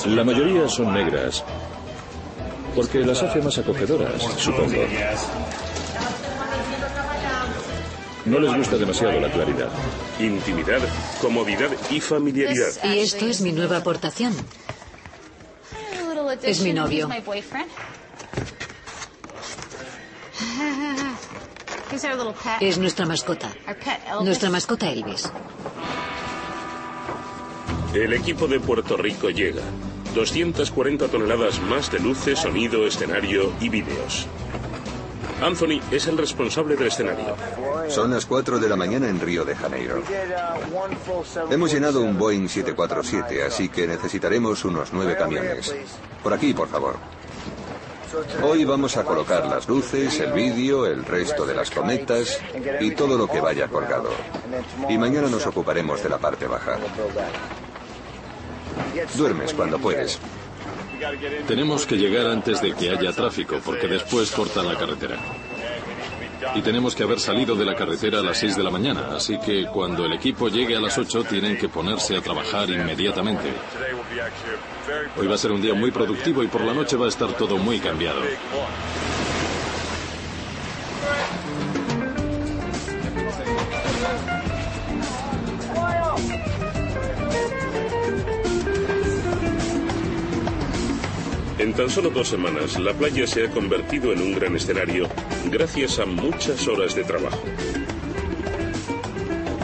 La 0.07 0.23
mayoría 0.23 0.67
son 0.67 0.93
negras, 0.93 1.43
porque 2.75 2.99
las 2.99 3.21
hace 3.21 3.41
más 3.41 3.57
acogedoras, 3.57 4.21
supongo. 4.37 4.85
No 8.25 8.39
les 8.39 8.55
gusta 8.55 8.77
demasiado 8.77 9.19
la 9.19 9.31
claridad. 9.31 9.69
Intimidad, 10.19 10.79
comodidad 11.21 11.69
y 11.91 12.01
familiaridad. 12.01 12.71
Y 12.83 12.99
esto 12.99 13.27
es 13.27 13.41
mi 13.41 13.51
nueva 13.51 13.77
aportación. 13.77 14.33
Es 16.41 16.61
mi 16.61 16.73
novio. 16.73 17.07
Es 22.59 22.77
nuestra 22.77 23.05
mascota. 23.05 23.51
Nuestra 24.23 24.49
mascota 24.49 24.89
Elvis. 24.89 25.31
El 27.93 28.13
equipo 28.13 28.47
de 28.47 28.59
Puerto 28.59 28.97
Rico 28.97 29.29
llega. 29.29 29.61
240 30.13 31.07
toneladas 31.07 31.61
más 31.61 31.91
de 31.91 31.99
luces, 31.99 32.39
sonido, 32.39 32.87
escenario 32.87 33.53
y 33.59 33.69
vídeos. 33.69 34.27
Anthony 35.41 35.81
es 35.91 36.07
el 36.07 36.17
responsable 36.17 36.75
del 36.75 36.87
escenario. 36.87 37.35
Son 37.89 38.11
las 38.11 38.25
4 38.25 38.59
de 38.59 38.69
la 38.69 38.75
mañana 38.75 39.09
en 39.09 39.19
Río 39.19 39.45
de 39.45 39.55
Janeiro. 39.55 40.01
Hemos 41.51 41.71
llenado 41.71 42.01
un 42.01 42.17
Boeing 42.17 42.47
747, 42.47 43.43
así 43.43 43.69
que 43.69 43.85
necesitaremos 43.85 44.63
unos 44.65 44.91
nueve 44.93 45.15
camiones. 45.17 45.75
Por 46.23 46.33
aquí, 46.33 46.53
por 46.53 46.69
favor. 46.69 46.95
Hoy 48.43 48.65
vamos 48.65 48.97
a 48.97 49.03
colocar 49.03 49.45
las 49.47 49.67
luces, 49.67 50.19
el 50.19 50.33
vídeo, 50.33 50.85
el 50.85 51.03
resto 51.03 51.45
de 51.45 51.55
las 51.55 51.71
cometas 51.71 52.39
y 52.79 52.91
todo 52.91 53.17
lo 53.17 53.27
que 53.27 53.41
vaya 53.41 53.67
colgado. 53.67 54.09
Y 54.89 54.97
mañana 54.97 55.27
nos 55.29 55.45
ocuparemos 55.47 56.01
de 56.01 56.09
la 56.09 56.17
parte 56.17 56.47
baja. 56.47 56.77
Duermes 59.15 59.53
cuando 59.53 59.79
puedes. 59.79 60.19
Tenemos 61.47 61.85
que 61.85 61.97
llegar 61.97 62.27
antes 62.27 62.61
de 62.61 62.73
que 62.73 62.89
haya 62.89 63.11
tráfico, 63.11 63.59
porque 63.63 63.87
después 63.87 64.31
cortan 64.31 64.67
la 64.67 64.77
carretera. 64.77 65.17
Y 66.55 66.61
tenemos 66.61 66.95
que 66.95 67.03
haber 67.03 67.19
salido 67.19 67.55
de 67.55 67.65
la 67.65 67.75
carretera 67.75 68.19
a 68.19 68.23
las 68.23 68.37
6 68.37 68.57
de 68.57 68.63
la 68.63 68.69
mañana, 68.69 69.09
así 69.15 69.37
que 69.39 69.65
cuando 69.65 70.05
el 70.05 70.13
equipo 70.13 70.49
llegue 70.49 70.75
a 70.75 70.79
las 70.79 70.97
8 70.97 71.23
tienen 71.25 71.57
que 71.57 71.69
ponerse 71.69 72.15
a 72.15 72.21
trabajar 72.21 72.69
inmediatamente. 72.69 73.53
Hoy 75.17 75.27
va 75.27 75.35
a 75.35 75.37
ser 75.37 75.51
un 75.51 75.61
día 75.61 75.73
muy 75.73 75.91
productivo 75.91 76.43
y 76.43 76.47
por 76.47 76.61
la 76.61 76.73
noche 76.73 76.97
va 76.97 77.05
a 77.05 77.09
estar 77.09 77.31
todo 77.33 77.57
muy 77.57 77.79
cambiado. 77.79 78.21
En 91.65 91.73
tan 91.73 91.89
solo 91.89 92.11
dos 92.11 92.27
semanas, 92.27 92.77
la 92.79 92.93
playa 92.93 93.25
se 93.25 93.43
ha 93.43 93.49
convertido 93.49 94.13
en 94.13 94.21
un 94.21 94.35
gran 94.35 94.55
escenario 94.55 95.09
gracias 95.49 95.97
a 95.97 96.05
muchas 96.05 96.67
horas 96.67 96.93
de 96.93 97.03
trabajo. 97.03 97.41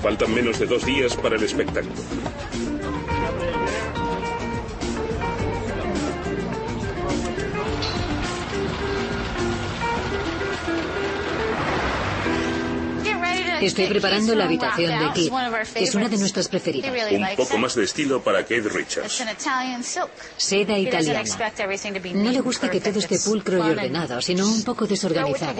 Faltan 0.01 0.33
menos 0.33 0.57
de 0.57 0.65
dos 0.65 0.83
días 0.83 1.15
para 1.15 1.35
el 1.35 1.43
espectáculo. 1.43 1.93
Estoy 13.61 13.87
preparando 13.87 14.35
la 14.35 14.45
habitación 14.45 14.99
de 14.99 15.13
Kid. 15.13 15.31
Es 15.75 15.95
una 15.95 16.09
de 16.09 16.17
nuestras 16.17 16.47
preferidas. 16.47 16.91
Un 17.11 17.35
poco 17.35 17.57
más 17.57 17.75
de 17.75 17.83
estilo 17.83 18.23
para 18.23 18.41
Kate 18.41 18.61
Richards. 18.69 19.23
Seda 20.37 20.77
italiana. 20.77 21.23
No 22.13 22.31
le 22.31 22.39
gusta 22.41 22.69
que 22.69 22.81
todo 22.81 22.99
esté 22.99 23.19
pulcro 23.19 23.57
y 23.57 23.71
ordenado, 23.71 24.21
sino 24.21 24.47
un 24.47 24.63
poco 24.63 24.87
desorganizado. 24.87 25.55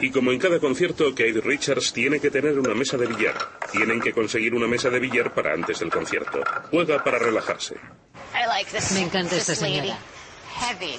Y 0.00 0.10
como 0.10 0.32
en 0.32 0.38
cada 0.38 0.58
concierto, 0.58 1.10
Kate 1.10 1.40
Richards 1.40 1.92
tiene 1.92 2.18
que 2.18 2.30
tener 2.30 2.58
una 2.58 2.74
mesa 2.74 2.96
de 2.96 3.06
billar. 3.06 3.34
Tienen 3.70 4.00
que 4.00 4.12
conseguir 4.12 4.54
una 4.54 4.66
mesa 4.66 4.90
de 4.90 4.98
billar 4.98 5.32
para 5.32 5.54
antes 5.54 5.78
del 5.78 5.90
concierto. 5.90 6.40
Juega 6.70 7.02
para 7.02 7.18
relajarse. 7.18 7.76
Me 8.92 9.00
encanta 9.00 9.36
esta 9.36 9.54
señora. 9.54 9.96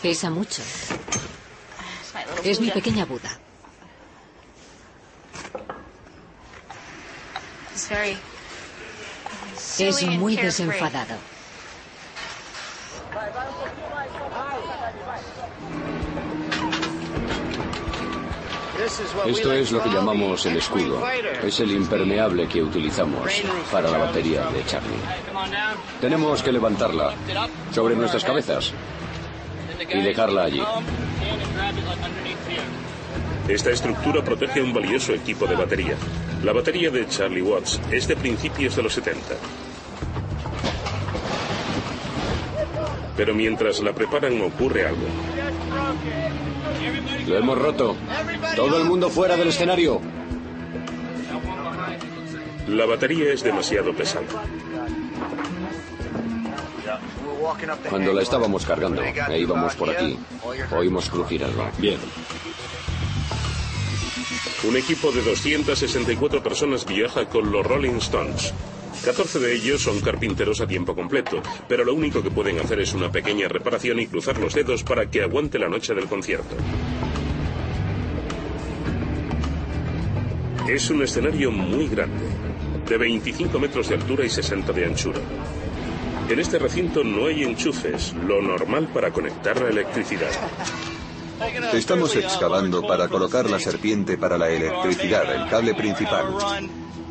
Pesa 0.02 0.30
mucho. 0.30 0.62
Es 2.44 2.60
mi 2.60 2.72
pequeña 2.72 3.06
Buda. 3.06 3.38
Es 9.80 10.04
muy 10.04 10.36
desenfadado. 10.36 11.16
Esto 19.26 19.54
es 19.54 19.72
lo 19.72 19.82
que 19.82 19.90
llamamos 19.90 20.46
el 20.46 20.58
escudo. 20.58 21.02
Es 21.44 21.60
el 21.60 21.72
impermeable 21.72 22.48
que 22.48 22.62
utilizamos 22.62 23.32
para 23.72 23.90
la 23.90 23.98
batería 23.98 24.46
de 24.46 24.64
Charlie. 24.66 25.00
Tenemos 26.00 26.44
que 26.44 26.52
levantarla 26.52 27.14
sobre 27.72 27.96
nuestras 27.96 28.24
cabezas 28.24 28.74
y 29.90 30.02
dejarla 30.02 30.44
allí. 30.44 30.62
Esta 33.48 33.70
estructura 33.70 34.24
protege 34.24 34.62
un 34.62 34.74
valioso 34.74 35.14
equipo 35.14 35.46
de 35.46 35.56
batería. 35.56 35.96
La 36.44 36.52
batería 36.52 36.90
de 36.90 37.08
Charlie 37.08 37.42
Watts 37.42 37.80
es 37.92 38.08
de 38.08 38.16
principios 38.16 38.76
de 38.76 38.84
los 38.84 38.94
70. 38.94 39.36
Pero 43.16 43.34
mientras 43.34 43.82
la 43.82 43.94
preparan 43.94 44.42
ocurre 44.42 44.88
algo. 44.88 45.06
Lo 47.28 47.38
hemos 47.38 47.58
roto. 47.58 47.96
Todo 48.56 48.78
el 48.78 48.86
mundo 48.86 49.10
fuera 49.10 49.38
del 49.38 49.50
escenario. 49.50 50.02
La 52.68 52.86
batería 52.86 53.32
es 53.32 53.44
demasiado 53.44 53.94
pesada. 53.94 54.26
Cuando 57.90 58.14
la 58.14 58.22
estábamos 58.22 58.66
cargando 58.66 59.02
e 59.04 59.40
íbamos 59.40 59.76
por 59.76 59.90
aquí, 59.90 60.18
oímos 60.72 61.10
crujir 61.10 61.44
algo. 61.44 61.68
Bien. 61.78 62.00
Un 64.64 64.78
equipo 64.78 65.12
de 65.12 65.22
264 65.22 66.42
personas 66.42 66.86
viaja 66.86 67.26
con 67.30 67.52
los 67.52 67.66
Rolling 67.66 67.98
Stones. 67.98 68.54
14 69.04 69.40
de 69.40 69.54
ellos 69.54 69.84
son 69.84 70.00
carpinteros 70.02 70.62
a 70.62 70.68
tiempo 70.68 70.96
completo, 70.96 71.42
pero 71.68 71.84
lo 71.84 71.94
único 71.94 72.24
que 72.24 72.32
pueden 72.32 72.60
hacer 72.60 72.80
es 72.80 72.94
una 72.94 73.12
pequeña 73.12 73.48
reparación 73.48 74.00
y 74.00 74.08
cruzar 74.08 74.40
los 74.40 74.56
dedos 74.56 74.84
para 74.84 75.10
que 75.12 75.22
aguante 75.22 75.60
la 75.60 75.70
noche 75.70 75.94
del 75.94 76.08
concierto. 76.08 76.56
Es 80.68 80.90
un 80.90 81.04
escenario 81.04 81.52
muy 81.52 81.88
grande, 81.88 82.26
de 82.90 82.98
25 82.98 83.60
metros 83.60 83.90
de 83.90 83.96
altura 83.96 84.26
y 84.26 84.30
60 84.30 84.74
de 84.74 84.86
anchura. 84.86 85.20
En 86.28 86.40
este 86.40 86.58
recinto 86.58 87.04
no 87.04 87.28
hay 87.28 87.44
enchufes, 87.44 88.14
lo 88.14 88.42
normal 88.42 88.88
para 88.88 89.12
conectar 89.12 89.62
la 89.62 89.70
electricidad. 89.70 90.32
Estamos 91.74 92.16
excavando 92.16 92.82
para 92.82 93.08
colocar 93.08 93.50
la 93.50 93.60
serpiente 93.60 94.18
para 94.18 94.38
la 94.38 94.50
electricidad, 94.50 95.36
el 95.36 95.50
cable 95.50 95.76
principal 95.76 96.26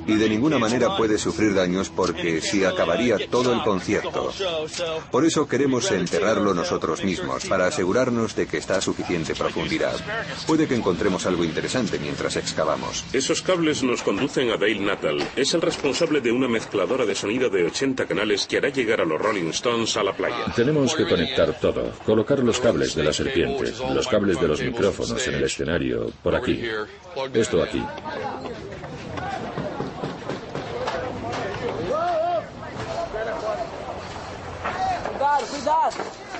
y 0.06 0.14
de 0.14 0.28
ninguna 0.28 0.58
manera 0.58 0.96
puede 0.96 1.18
sufrir 1.18 1.54
daños 1.54 1.90
porque 1.90 2.40
si 2.40 2.64
acabaría 2.64 3.16
todo 3.30 3.52
el 3.52 3.62
concierto. 3.62 4.32
Por 5.10 5.24
eso 5.24 5.46
queremos 5.46 5.90
enterrarlo 5.90 6.54
nosotros 6.54 7.04
mismos, 7.04 7.44
para 7.46 7.66
asegurarnos 7.66 8.34
de 8.34 8.46
que 8.46 8.58
está 8.58 8.76
a 8.76 8.80
suficiente 8.80 9.34
profundidad. 9.34 9.94
Puede 10.46 10.66
que 10.66 10.74
encontremos 10.74 11.26
algo 11.26 11.44
interesante 11.44 11.98
mientras 11.98 12.36
excavamos. 12.36 13.04
Esos 13.12 13.42
cables 13.42 13.82
nos 13.82 14.02
conducen 14.02 14.50
a 14.50 14.56
Dale 14.56 14.80
Natal. 14.80 15.18
Es 15.36 15.54
el 15.54 15.62
responsable 15.62 16.20
de 16.20 16.32
una 16.32 16.48
mezcladora 16.48 17.06
de 17.06 17.14
sonido 17.14 17.50
de 17.50 17.64
80 17.64 18.06
canales 18.06 18.46
que 18.46 18.58
hará 18.58 18.68
llegar 18.68 19.00
a 19.00 19.04
los 19.04 19.20
Rolling 19.20 19.50
Stones 19.50 19.96
a 19.96 20.02
la 20.02 20.12
playa. 20.12 20.52
Tenemos 20.54 20.94
que 20.94 21.04
conectar 21.04 21.58
todo, 21.60 21.92
colocar 22.04 22.40
los 22.40 22.60
cables 22.60 22.94
de 22.94 23.04
la 23.04 23.12
serpiente, 23.12 23.72
los 23.92 24.08
cables 24.08 24.40
de 24.40 24.48
los 24.48 24.60
micrófonos 24.60 25.26
en 25.26 25.34
el 25.34 25.44
escenario, 25.44 26.10
por 26.22 26.34
aquí, 26.34 26.62
esto 27.32 27.62
aquí. 27.62 27.82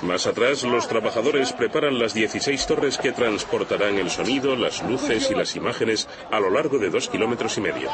Más 0.01 0.27
atrás, 0.27 0.63
los 0.63 0.87
trabajadores 0.87 1.53
preparan 1.53 1.97
las 1.97 2.13
16 2.13 2.67
torres 2.67 2.97
que 2.97 3.11
transportarán 3.11 3.97
el 3.97 4.09
sonido, 4.09 4.55
las 4.55 4.83
luces 4.83 5.29
y 5.31 5.35
las 5.35 5.55
imágenes 5.55 6.07
a 6.31 6.39
lo 6.39 6.49
largo 6.49 6.77
de 6.77 6.89
dos 6.89 7.09
kilómetros 7.09 7.57
y 7.57 7.61
medio. 7.61 7.89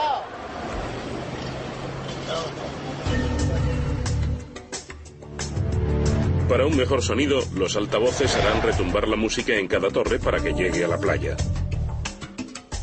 Para 6.49 6.65
un 6.65 6.75
mejor 6.75 7.01
sonido, 7.01 7.41
los 7.55 7.77
altavoces 7.77 8.35
harán 8.35 8.61
retumbar 8.61 9.07
la 9.07 9.15
música 9.15 9.53
en 9.53 9.69
cada 9.69 9.89
torre 9.89 10.19
para 10.19 10.41
que 10.41 10.53
llegue 10.53 10.83
a 10.83 10.87
la 10.89 10.97
playa. 10.97 11.37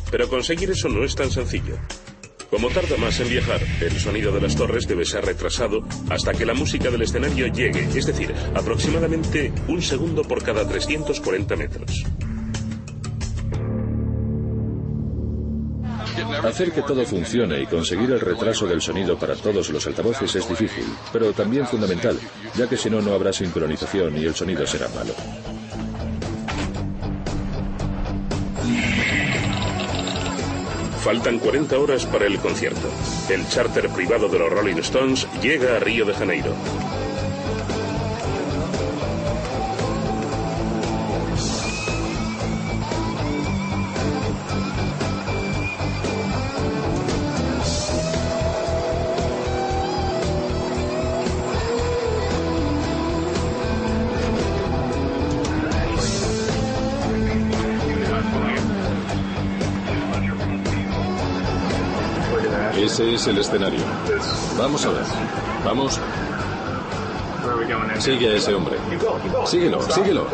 Pero 0.09 0.27
conseguir 0.27 0.71
eso 0.71 0.89
no 0.89 1.03
es 1.03 1.13
tan 1.13 1.29
sencillo. 1.29 1.75
Como 2.49 2.69
tarda 2.69 2.97
más 2.97 3.19
en 3.19 3.29
viajar, 3.29 3.61
el 3.79 3.99
sonido 3.99 4.31
de 4.31 4.41
las 4.41 4.55
torres 4.55 4.87
debe 4.87 5.05
ser 5.05 5.23
retrasado 5.23 5.83
hasta 6.09 6.33
que 6.33 6.45
la 6.45 6.55
música 6.55 6.89
del 6.89 7.03
escenario 7.03 7.45
llegue, 7.47 7.87
es 7.95 8.07
decir, 8.07 8.33
aproximadamente 8.55 9.53
un 9.67 9.81
segundo 9.81 10.23
por 10.23 10.43
cada 10.43 10.67
340 10.67 11.55
metros. 11.55 12.03
Hacer 16.43 16.71
que 16.71 16.81
todo 16.81 17.05
funcione 17.05 17.61
y 17.61 17.65
conseguir 17.67 18.11
el 18.11 18.19
retraso 18.19 18.65
del 18.65 18.81
sonido 18.81 19.17
para 19.17 19.35
todos 19.35 19.69
los 19.69 19.85
altavoces 19.85 20.35
es 20.35 20.49
difícil, 20.49 20.85
pero 21.13 21.31
también 21.33 21.67
fundamental, 21.67 22.19
ya 22.55 22.67
que 22.67 22.77
si 22.77 22.89
no, 22.89 22.99
no 23.01 23.13
habrá 23.13 23.31
sincronización 23.31 24.17
y 24.17 24.25
el 24.25 24.33
sonido 24.33 24.65
será 24.65 24.87
malo. 24.89 25.13
Faltan 31.03 31.39
40 31.39 31.79
horas 31.79 32.05
para 32.05 32.27
el 32.27 32.37
concierto. 32.39 32.89
El 33.29 33.47
charter 33.47 33.89
privado 33.89 34.27
de 34.27 34.37
los 34.37 34.51
Rolling 34.51 34.75
Stones 34.77 35.27
llega 35.41 35.77
a 35.77 35.79
Río 35.79 36.05
de 36.05 36.13
Janeiro. 36.13 36.53
Ese 62.89 63.13
es 63.13 63.27
el 63.27 63.37
escenario. 63.37 63.81
Vamos 64.57 64.83
a 64.83 64.89
ver. 64.89 65.03
Vamos. 65.63 65.99
Sigue 67.99 68.31
a 68.31 68.35
ese 68.35 68.55
hombre. 68.55 68.77
Síguelo, 69.45 69.79
síguelo. 69.91 70.25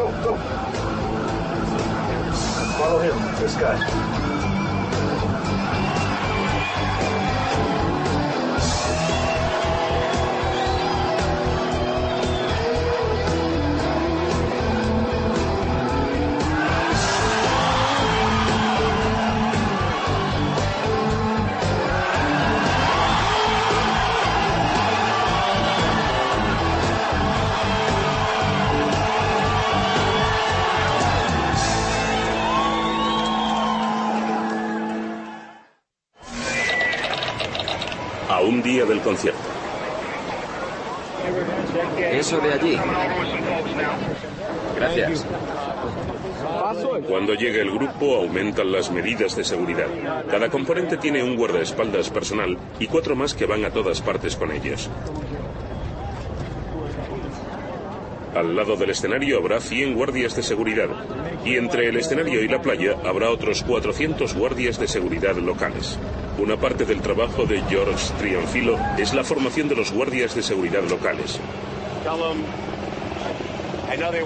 Seguridad. 49.45 49.87
Cada 50.29 50.49
componente 50.49 50.97
tiene 50.97 51.23
un 51.23 51.35
guardaespaldas 51.35 52.09
personal 52.09 52.57
y 52.79 52.87
cuatro 52.87 53.15
más 53.15 53.33
que 53.33 53.45
van 53.45 53.63
a 53.63 53.69
todas 53.69 54.01
partes 54.01 54.35
con 54.35 54.51
ellos. 54.51 54.89
Al 58.35 58.53
lado 58.53 58.75
del 58.75 58.89
escenario 58.89 59.37
habrá 59.37 59.61
100 59.61 59.95
guardias 59.95 60.35
de 60.35 60.43
seguridad 60.43 60.89
y 61.45 61.55
entre 61.55 61.87
el 61.87 61.95
escenario 61.95 62.43
y 62.43 62.49
la 62.49 62.61
playa 62.61 62.97
habrá 63.05 63.29
otros 63.29 63.63
400 63.63 64.35
guardias 64.35 64.77
de 64.77 64.89
seguridad 64.89 65.37
locales. 65.37 65.97
Una 66.37 66.57
parte 66.57 66.83
del 66.83 66.99
trabajo 66.99 67.45
de 67.45 67.61
George 67.69 68.13
Trianfilo 68.19 68.77
es 68.97 69.13
la 69.13 69.23
formación 69.23 69.69
de 69.69 69.75
los 69.75 69.93
guardias 69.93 70.35
de 70.35 70.43
seguridad 70.43 70.83
locales. 70.89 71.39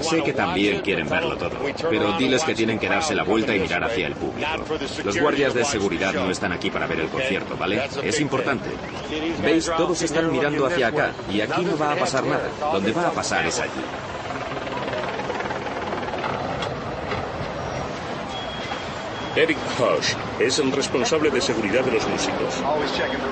Sé 0.01 0.23
que 0.23 0.33
también 0.33 0.81
quieren 0.81 1.09
verlo 1.09 1.37
todo, 1.37 1.51
pero 1.89 2.17
diles 2.17 2.43
que 2.43 2.55
tienen 2.55 2.79
que 2.79 2.87
darse 2.87 3.15
la 3.15 3.23
vuelta 3.23 3.55
y 3.55 3.59
mirar 3.59 3.83
hacia 3.83 4.07
el 4.07 4.15
público. 4.15 4.47
Los 5.03 5.19
guardias 5.19 5.53
de 5.53 5.65
seguridad 5.65 6.13
no 6.13 6.29
están 6.29 6.51
aquí 6.51 6.69
para 6.69 6.87
ver 6.87 7.01
el 7.01 7.09
concierto, 7.09 7.55
¿vale? 7.57 7.89
Es 8.03 8.19
importante. 8.19 8.69
¿Veis? 9.41 9.65
Todos 9.65 10.01
están 10.01 10.31
mirando 10.31 10.65
hacia 10.65 10.87
acá 10.87 11.11
y 11.31 11.41
aquí 11.41 11.63
no 11.63 11.77
va 11.77 11.93
a 11.93 11.95
pasar 11.95 12.25
nada. 12.25 12.49
Donde 12.73 12.91
va 12.91 13.07
a 13.07 13.11
pasar 13.11 13.45
es 13.45 13.59
allí. 13.59 13.81
Eric 19.39 19.57
Hush 19.79 20.15
es 20.37 20.59
el 20.59 20.69
responsable 20.69 21.29
de 21.29 21.39
seguridad 21.39 21.81
de 21.85 21.91
los 21.91 22.05
músicos. 22.09 22.61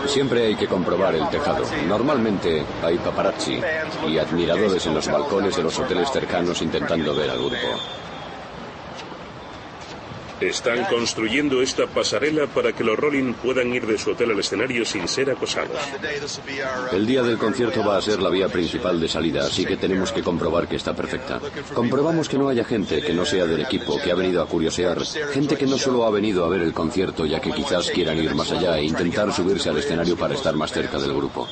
Siempre 0.06 0.46
hay 0.46 0.56
que 0.56 0.66
comprobar 0.66 1.14
el 1.14 1.28
tejado. 1.28 1.66
Normalmente 1.86 2.64
hay 2.82 2.98
paparazzi 2.98 3.60
y 4.08 4.18
admiradores 4.18 4.86
en 4.86 4.94
los 4.94 5.06
balcones 5.06 5.58
de 5.58 5.64
los 5.64 5.78
hoteles 5.78 6.10
cercanos 6.10 6.62
intentando 6.62 7.14
ver 7.14 7.30
al 7.30 7.40
grupo. 7.40 7.58
Están 10.42 10.86
construyendo 10.86 11.62
esta 11.62 11.88
pasarela 11.88 12.46
para 12.46 12.72
que 12.72 12.84
los 12.84 12.98
Rolling 12.98 13.34
puedan 13.34 13.74
ir 13.74 13.88
de 13.88 13.98
su 13.98 14.12
hotel 14.12 14.32
al 14.32 14.40
escenario 14.40 14.86
sin 14.86 15.08
ser 15.08 15.32
acosados. 15.32 15.78
El 16.92 17.08
día 17.08 17.24
del 17.24 17.38
concierto 17.38 17.84
va 17.84 17.98
a 17.98 18.02
ser 18.02 18.22
la 18.22 18.30
vía 18.30 18.48
principal 18.48 19.00
de 19.00 19.08
salida, 19.08 19.46
así 19.46 19.66
que 19.66 19.78
tenemos 19.78 20.12
que 20.12 20.22
comprobar 20.22 20.68
que 20.68 20.76
está 20.76 20.94
perfecta. 20.94 21.42
Comprobamos 21.74 22.30
que 22.30 22.38
no 22.38 22.50
haya 22.50 22.64
gente 22.64 23.02
que 23.02 23.14
no 23.14 23.26
sea 23.26 23.46
del 23.46 23.62
equipo, 23.62 24.00
que 24.00 24.12
ha 24.12 24.16
venido 24.16 24.42
a 24.42 24.48
curiosear, 24.48 25.00
gente 25.34 25.58
que 25.58 25.66
no 25.66 25.78
solo 25.78 26.06
ha 26.06 26.12
venido 26.12 26.46
a 26.46 26.50
ver 26.50 26.62
el 26.62 26.74
concierto, 26.74 27.26
ya 27.26 27.40
que 27.40 27.52
quizás 27.52 27.90
quieran 27.90 28.18
ir 28.18 28.36
más 28.36 28.52
allá 28.52 28.78
e 28.78 28.84
intentar 28.84 29.34
subirse 29.34 29.70
al 29.70 29.78
escenario 29.78 30.16
para 30.16 30.36
estar 30.36 30.56
más 30.56 30.72
cerca 30.72 31.00
del 31.00 31.14
grupo. 31.14 31.48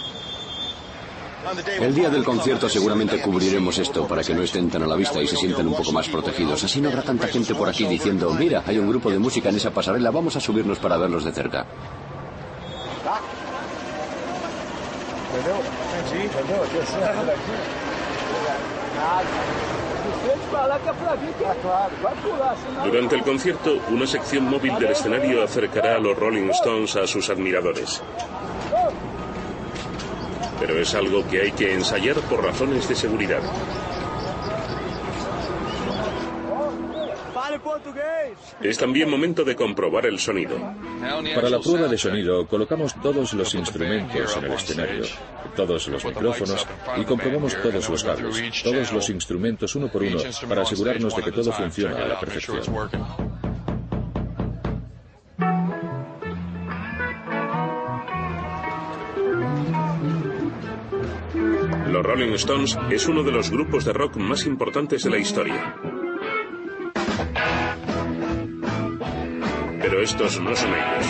El 1.80 1.94
día 1.94 2.10
del 2.10 2.24
concierto 2.24 2.68
seguramente 2.68 3.22
cubriremos 3.22 3.78
esto 3.78 4.08
para 4.08 4.24
que 4.24 4.34
no 4.34 4.42
estén 4.42 4.70
tan 4.70 4.84
a 4.84 4.88
la 4.88 4.96
vista 4.96 5.22
y 5.22 5.28
se 5.28 5.36
sientan 5.36 5.68
un 5.68 5.76
poco 5.76 5.92
más 5.92 6.08
protegidos. 6.08 6.64
Así 6.64 6.82
no 6.82 6.90
habrá 6.90 7.04
tanta 7.04 7.28
gente 7.28 7.54
por 7.54 7.70
aquí 7.70 7.86
diciendo, 7.86 8.34
mira, 8.34 8.64
hay 8.66 8.80
un 8.80 8.90
grupo 8.90 9.12
de 9.12 9.20
música 9.20 9.50
en 9.50 9.58
esa 9.58 9.72
pasarela, 9.72 10.10
vamos 10.10 10.36
a 10.36 10.40
subirnos 10.40 10.80
para 10.80 10.98
verlos 10.98 11.24
de 11.24 11.32
cerca. 11.32 11.66
Durante 22.84 23.16
el 23.16 23.24
concierto, 23.24 23.78
una 23.92 24.08
sección 24.08 24.50
móvil 24.50 24.74
del 24.80 24.92
escenario 24.92 25.44
acercará 25.44 25.96
a 25.96 26.00
los 26.00 26.18
Rolling 26.18 26.50
Stones 26.50 26.96
a 26.96 27.06
sus 27.06 27.30
admiradores. 27.30 28.02
Pero 30.60 30.80
es 30.80 30.94
algo 30.96 31.28
que 31.28 31.42
hay 31.42 31.52
que 31.52 31.74
ensayar 31.74 32.16
por 32.22 32.44
razones 32.44 32.88
de 32.88 32.96
seguridad. 32.96 33.42
Es 38.62 38.78
también 38.78 39.10
momento 39.10 39.44
de 39.44 39.56
comprobar 39.56 40.06
el 40.06 40.20
sonido. 40.20 40.58
Para 41.36 41.50
la 41.50 41.60
prueba 41.60 41.88
de 41.88 41.98
sonido 41.98 42.48
colocamos 42.48 42.96
todos 43.02 43.34
los 43.34 43.54
instrumentos 43.56 44.38
en 44.38 44.46
el 44.46 44.54
escenario, 44.54 45.04
todos 45.56 45.88
los 45.88 46.06
micrófonos 46.06 46.66
y 46.98 47.04
comprobamos 47.04 47.56
todos 47.62 47.90
los 47.90 48.04
cables, 48.04 48.64
todos 48.64 48.92
los 48.92 49.10
instrumentos 49.10 49.76
uno 49.76 49.92
por 49.92 50.04
uno 50.04 50.20
para 50.48 50.64
asegurarnos 50.64 51.16
de 51.16 51.24
que 51.24 51.32
todo 51.32 51.52
funciona 51.52 51.98
a 51.98 52.08
la 52.08 52.20
perfección. 52.20 52.62
Rolling 62.16 62.36
Stones 62.36 62.78
es 62.92 63.08
uno 63.10 63.24
de 63.24 63.32
los 63.34 63.52
grupos 63.52 63.84
de 63.84 63.92
rock 63.92 64.16
más 64.16 64.46
importantes 64.46 65.04
de 65.04 65.10
la 65.10 65.18
historia. 65.18 65.76
Pero 69.82 70.02
estos 70.02 70.40
no 70.40 70.56
son 70.56 70.70
ellos. 70.70 71.06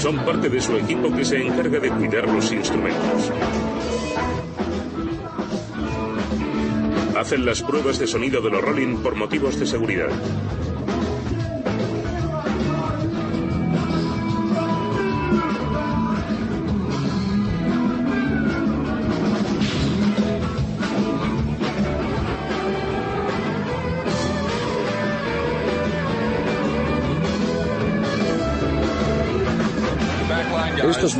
Son 0.00 0.16
parte 0.24 0.48
de 0.48 0.60
su 0.60 0.76
equipo 0.76 1.12
que 1.12 1.24
se 1.24 1.44
encarga 1.44 1.80
de 1.80 1.90
cuidar 1.90 2.28
los 2.28 2.52
instrumentos. 2.52 3.32
Hacen 7.18 7.44
las 7.44 7.60
pruebas 7.60 7.98
de 7.98 8.06
sonido 8.06 8.40
de 8.40 8.50
los 8.50 8.62
Rolling 8.62 8.98
por 8.98 9.16
motivos 9.16 9.58
de 9.58 9.66
seguridad. 9.66 10.10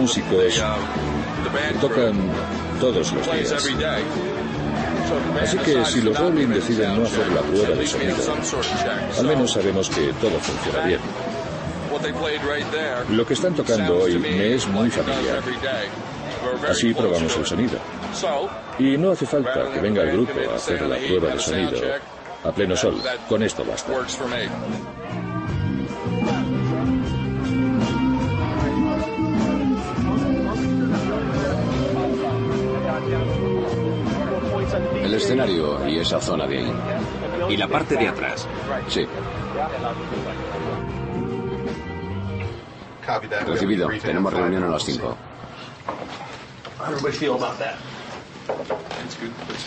Músicos 0.04 0.62
tocan 1.80 2.12
todos 2.78 3.10
los 3.10 3.32
días. 3.32 3.52
Así 5.40 5.56
que 5.56 5.82
si 5.86 6.02
los 6.02 6.18
Rolling 6.20 6.48
deciden 6.48 6.98
no 6.98 7.06
hacer 7.06 7.26
la 7.28 7.40
prueba 7.40 7.70
de 7.70 7.86
sonido, 7.86 8.16
al 9.18 9.24
menos 9.24 9.52
sabemos 9.52 9.88
que 9.88 10.12
todo 10.20 10.38
funciona 10.40 10.86
bien. 10.86 11.00
Lo 13.16 13.24
que 13.24 13.32
están 13.32 13.54
tocando 13.54 14.02
hoy 14.02 14.18
me 14.18 14.52
es 14.52 14.68
muy 14.68 14.90
familiar. 14.90 15.40
Así 16.68 16.92
probamos 16.92 17.34
el 17.38 17.46
sonido. 17.46 17.78
Y 18.78 18.98
no 18.98 19.12
hace 19.12 19.24
falta 19.24 19.70
que 19.72 19.80
venga 19.80 20.02
el 20.02 20.12
grupo 20.12 20.38
a 20.52 20.56
hacer 20.56 20.82
la 20.82 20.98
prueba 20.98 21.28
de 21.32 21.40
sonido 21.40 21.80
a 22.44 22.52
pleno 22.52 22.76
sol. 22.76 23.00
Con 23.26 23.42
esto 23.42 23.64
basta. 23.64 23.90
Esa 36.04 36.20
zona 36.20 36.46
de 36.46 36.58
ahí. 36.58 36.72
¿Y 37.48 37.56
la 37.56 37.66
parte 37.66 37.96
de 37.96 38.08
atrás? 38.08 38.46
Sí. 38.88 39.06
Recibido. 43.46 43.88
Tenemos 44.00 44.32
reunión 44.32 44.64
a 44.64 44.68
las 44.68 44.84
5. 44.84 45.16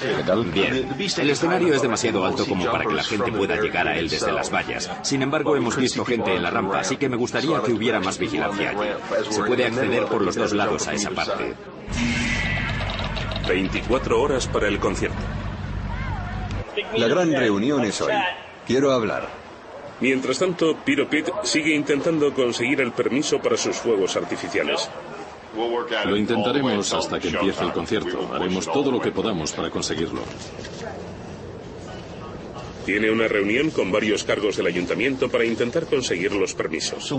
¿Qué 0.01 0.23
tal? 0.23 0.45
Bien. 0.45 0.95
El 1.17 1.29
escenario 1.29 1.73
es 1.73 1.81
demasiado 1.81 2.23
alto 2.25 2.45
como 2.45 2.65
para 2.71 2.85
que 2.85 2.93
la 2.93 3.03
gente 3.03 3.31
pueda 3.31 3.55
llegar 3.59 3.87
a 3.87 3.97
él 3.97 4.09
desde 4.09 4.31
las 4.31 4.53
vallas. 4.53 4.89
Sin 5.01 5.21
embargo, 5.21 5.55
hemos 5.55 5.75
visto 5.75 6.05
gente 6.05 6.35
en 6.35 6.43
la 6.43 6.51
rampa, 6.51 6.79
así 6.79 6.97
que 6.97 7.09
me 7.09 7.15
gustaría 7.15 7.61
que 7.61 7.73
hubiera 7.73 7.99
más 7.99 8.17
vigilancia 8.17 8.69
allí. 8.71 8.89
Se 9.29 9.43
puede 9.43 9.65
acceder 9.65 10.05
por 10.05 10.21
los 10.21 10.35
dos 10.35 10.53
lados 10.53 10.87
a 10.87 10.93
esa 10.93 11.09
parte. 11.11 11.55
24 13.47 14.21
horas 14.21 14.47
para 14.47 14.67
el 14.67 14.77
concierto. 14.77 15.17
La 16.95 17.07
gran 17.07 17.31
reunión 17.31 17.83
es 17.83 18.01
hoy. 18.01 18.13
Quiero 18.65 18.91
hablar. 18.91 19.27
Mientras 19.99 20.37
tanto, 20.37 20.75
Piro 20.85 21.09
Pit 21.09 21.27
sigue 21.43 21.73
intentando 21.73 22.33
conseguir 22.33 22.81
el 22.81 22.91
permiso 22.91 23.39
para 23.39 23.57
sus 23.57 23.77
fuegos 23.77 24.15
artificiales. 24.15 24.89
Lo 26.05 26.15
intentaremos 26.15 26.93
hasta 26.93 27.19
que 27.19 27.29
empiece 27.29 27.63
el 27.63 27.71
concierto. 27.73 28.29
Haremos 28.33 28.65
todo 28.71 28.91
lo 28.91 29.01
que 29.01 29.11
podamos 29.11 29.51
para 29.53 29.69
conseguirlo. 29.69 30.21
Tiene 32.85 33.11
una 33.11 33.27
reunión 33.27 33.71
con 33.71 33.91
varios 33.91 34.23
cargos 34.23 34.55
del 34.55 34.67
ayuntamiento 34.67 35.29
para 35.29 35.43
intentar 35.43 35.87
conseguir 35.87 36.31
los 36.31 36.53
permisos. 36.53 37.11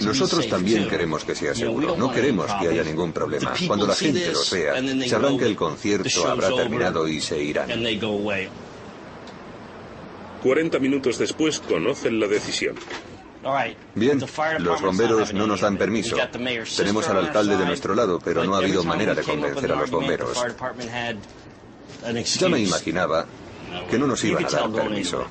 Nosotros 0.00 0.46
también 0.48 0.86
queremos 0.88 1.24
que 1.24 1.34
sea 1.34 1.54
seguro. 1.56 1.96
No 1.96 2.12
queremos 2.12 2.52
que 2.60 2.68
haya 2.68 2.84
ningún 2.84 3.12
problema. 3.12 3.52
Cuando 3.66 3.86
la 3.86 3.96
gente 3.96 4.30
los 4.30 4.50
vea, 4.52 4.74
sabrán 5.08 5.38
que 5.38 5.46
el 5.46 5.56
concierto 5.56 6.28
habrá 6.28 6.50
terminado 6.50 7.08
y 7.08 7.20
se 7.20 7.42
irán. 7.42 7.68
40 10.42 10.78
minutos 10.78 11.18
después 11.18 11.60
conocen 11.60 12.20
la 12.20 12.26
decisión. 12.26 12.76
Bien, 13.94 14.20
los 14.58 14.82
bomberos 14.82 15.32
no 15.32 15.46
nos 15.46 15.60
dan 15.60 15.76
permiso. 15.76 16.16
Tenemos 16.76 17.08
al 17.08 17.18
alcalde 17.18 17.56
de 17.56 17.64
nuestro 17.64 17.94
lado, 17.94 18.18
pero 18.22 18.44
no 18.44 18.54
ha 18.54 18.58
habido 18.58 18.82
manera 18.84 19.14
de 19.14 19.22
convencer 19.22 19.72
a 19.72 19.76
los 19.76 19.90
bomberos. 19.90 20.36
Ya 22.38 22.48
me 22.48 22.60
imaginaba 22.60 23.26
que 23.90 23.98
no 23.98 24.06
nos 24.06 24.22
iban 24.24 24.44
a 24.44 24.48
dar 24.48 24.70
permiso. 24.70 25.26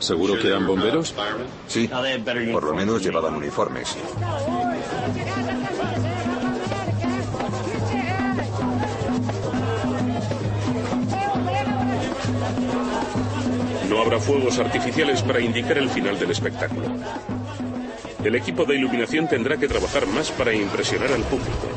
¿Seguro 0.00 0.38
que 0.38 0.48
eran 0.48 0.66
bomberos? 0.66 1.14
Sí, 1.66 1.90
por 2.52 2.64
lo 2.64 2.74
menos 2.74 3.02
llevaban 3.02 3.34
uniformes. 3.34 3.96
No 13.94 14.02
habrá 14.02 14.18
fuegos 14.18 14.58
artificiales 14.58 15.22
para 15.22 15.40
indicar 15.40 15.78
el 15.78 15.88
final 15.88 16.18
del 16.18 16.32
espectáculo. 16.32 16.88
El 18.24 18.34
equipo 18.34 18.64
de 18.64 18.74
iluminación 18.74 19.28
tendrá 19.28 19.56
que 19.56 19.68
trabajar 19.68 20.04
más 20.08 20.32
para 20.32 20.52
impresionar 20.52 21.12
al 21.12 21.22
público. 21.22 21.68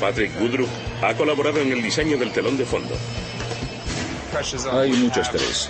Patrick 0.00 0.32
Woodruff 0.40 0.70
ha 1.02 1.12
colaborado 1.12 1.58
en 1.58 1.72
el 1.72 1.82
diseño 1.82 2.16
del 2.16 2.32
telón 2.32 2.56
de 2.56 2.64
fondo. 2.64 2.94
Hay 4.72 4.92
mucho 4.92 5.20
estrés. 5.20 5.68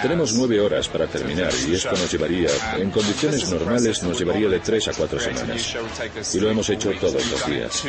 Tenemos 0.00 0.32
nueve 0.34 0.60
horas 0.60 0.86
para 0.88 1.08
terminar 1.08 1.52
y 1.66 1.74
esto 1.74 1.90
nos 1.90 2.12
llevaría, 2.12 2.50
en 2.76 2.92
condiciones 2.92 3.50
normales, 3.50 4.00
nos 4.04 4.16
llevaría 4.16 4.48
de 4.48 4.60
tres 4.60 4.86
a 4.86 4.92
cuatro 4.92 5.18
semanas. 5.18 5.76
Y 6.34 6.38
lo 6.38 6.48
hemos 6.48 6.70
hecho 6.70 6.92
todos 7.00 7.26
los 7.28 7.46
días. 7.46 7.84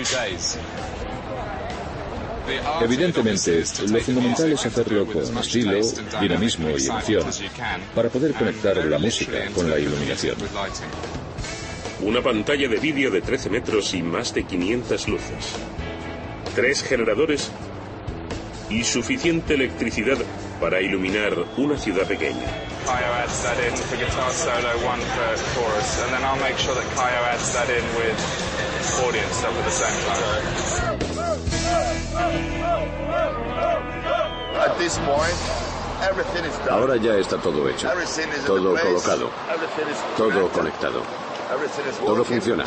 Evidentemente, 2.82 3.64
lo 3.88 4.00
fundamental 4.00 4.52
es 4.52 4.66
hacerlo 4.66 5.06
con 5.06 5.38
estilo, 5.38 5.80
dinamismo 6.22 6.70
y 6.78 6.88
emoción, 6.88 7.26
para 7.96 8.10
poder 8.10 8.34
conectar 8.34 8.78
la 8.78 9.00
música 9.00 9.38
con 9.54 9.70
la 9.70 9.78
iluminación. 9.80 10.36
Una 12.02 12.22
pantalla 12.22 12.70
de 12.70 12.78
vídeo 12.78 13.12
de 13.12 13.22
13 13.22 13.50
metros 13.50 13.94
y 13.94 14.02
más 14.02 14.34
de 14.34 14.46
500 14.46 15.08
luces. 15.10 15.56
Tres 16.56 16.82
generadores 16.84 17.52
y 18.70 18.84
suficiente 18.84 19.56
electricidad 19.56 20.18
para 20.62 20.82
iluminar 20.82 21.34
una 21.58 21.78
ciudad 21.78 22.08
pequeña. 22.08 22.46
Ahora 36.70 36.96
ya 36.98 37.16
está 37.16 37.38
todo 37.38 37.68
hecho, 37.70 37.90
todo 38.46 38.76
colocado, 38.76 39.30
todo 40.18 40.50
conectado. 40.50 41.02
Todo 42.06 42.24
funciona. 42.24 42.64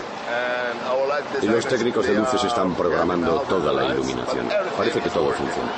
Y 1.41 1.47
los 1.47 1.67
técnicos 1.67 2.07
de 2.07 2.15
luces 2.15 2.45
están 2.45 2.75
programando 2.75 3.41
toda 3.49 3.73
la 3.73 3.95
iluminación. 3.95 4.49
Parece 4.77 5.01
que 5.01 5.11
todo 5.11 5.33
funciona. 5.33 5.73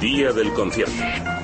Día 0.00 0.32
del 0.32 0.52
concierto. 0.52 1.35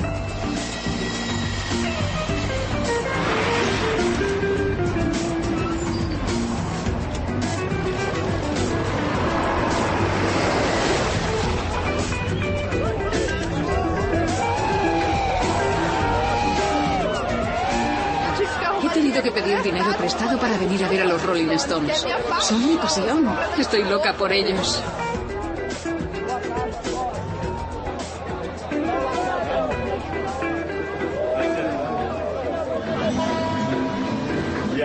Que 19.23 19.31
pedir 19.31 19.63
dinero 19.63 19.95
prestado 19.97 20.39
para 20.39 20.59
venir 20.59 20.85
a 20.85 20.89
ver 20.89 21.03
a 21.03 21.05
los 21.05 21.23
Rolling 21.23 21.51
Stones. 21.51 22.05
Son 22.41 22.67
mi 22.67 22.77
pasión. 22.77 23.29
Estoy 23.59 23.85
loca 23.85 24.15
por 24.15 24.33
ellos. 24.33 24.83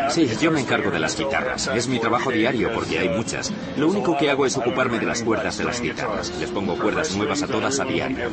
Sí, 0.10 0.28
yo 0.42 0.52
me 0.52 0.62
encargo 0.62 0.90
de 0.90 1.00
las 1.00 1.18
guitarras. 1.18 1.68
Es 1.68 1.88
mi 1.88 2.00
trabajo 2.00 2.32
diario 2.32 2.72
porque 2.74 3.00
hay 3.00 3.10
muchas. 3.10 3.52
Lo 3.76 3.90
único 3.90 4.18
que 4.18 4.30
hago 4.30 4.46
es 4.46 4.58
ocuparme 4.58 5.00
de 5.00 5.06
las 5.06 5.22
cuerdas 5.22 5.58
de 5.58 5.66
las 5.66 5.82
guitarras. 5.82 6.32
Les 6.40 6.50
pongo 6.50 6.78
cuerdas 6.78 7.16
nuevas 7.16 7.44
a 7.44 7.48
todas 7.48 7.80
a 7.80 7.86
diario. 7.86 8.30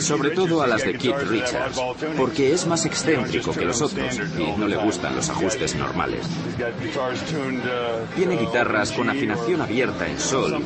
Sobre 0.00 0.30
todo 0.30 0.62
a 0.62 0.66
las 0.66 0.84
de 0.84 0.96
Keith 0.96 1.22
Richards, 1.28 1.80
porque 2.16 2.52
es 2.52 2.66
más 2.66 2.84
excéntrico 2.86 3.52
que 3.52 3.64
los 3.64 3.80
otros 3.82 4.20
y 4.38 4.58
no 4.58 4.68
le 4.68 4.76
gustan 4.76 5.14
los 5.16 5.28
ajustes 5.30 5.74
normales. 5.74 6.26
Tiene 8.14 8.36
guitarras 8.36 8.92
con 8.92 9.08
afinación 9.10 9.60
abierta 9.60 10.06
en 10.08 10.18
sol 10.18 10.62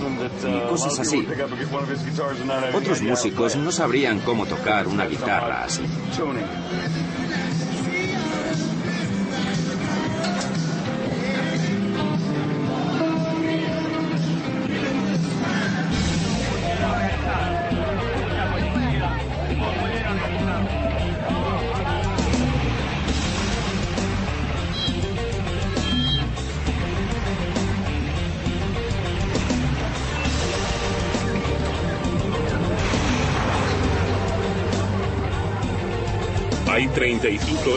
y 0.46 0.68
cosas 0.68 0.98
así. 0.98 1.26
Otros 2.74 3.02
músicos 3.02 3.56
no 3.56 3.72
sabrían 3.72 4.20
cómo 4.20 4.46
tocar 4.46 4.86
una 4.86 5.06
guitarra 5.06 5.64
así. 5.64 5.82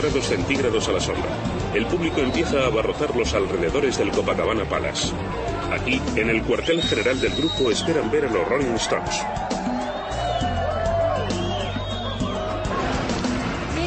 grados 0.00 0.26
centígrados 0.26 0.88
a 0.88 0.92
la 0.92 1.00
sombra. 1.00 1.30
El 1.74 1.86
público 1.86 2.20
empieza 2.20 2.60
a 2.60 2.66
abarrotar 2.66 3.14
los 3.14 3.34
alrededores 3.34 3.98
del 3.98 4.10
Copacabana 4.10 4.64
Palace. 4.64 5.12
Aquí, 5.70 6.00
en 6.16 6.30
el 6.30 6.42
cuartel 6.42 6.82
general 6.82 7.20
del 7.20 7.34
grupo, 7.34 7.70
esperan 7.70 8.10
ver 8.10 8.24
a 8.26 8.30
los 8.30 8.48
Rolling 8.48 8.74
Stones. 8.74 9.22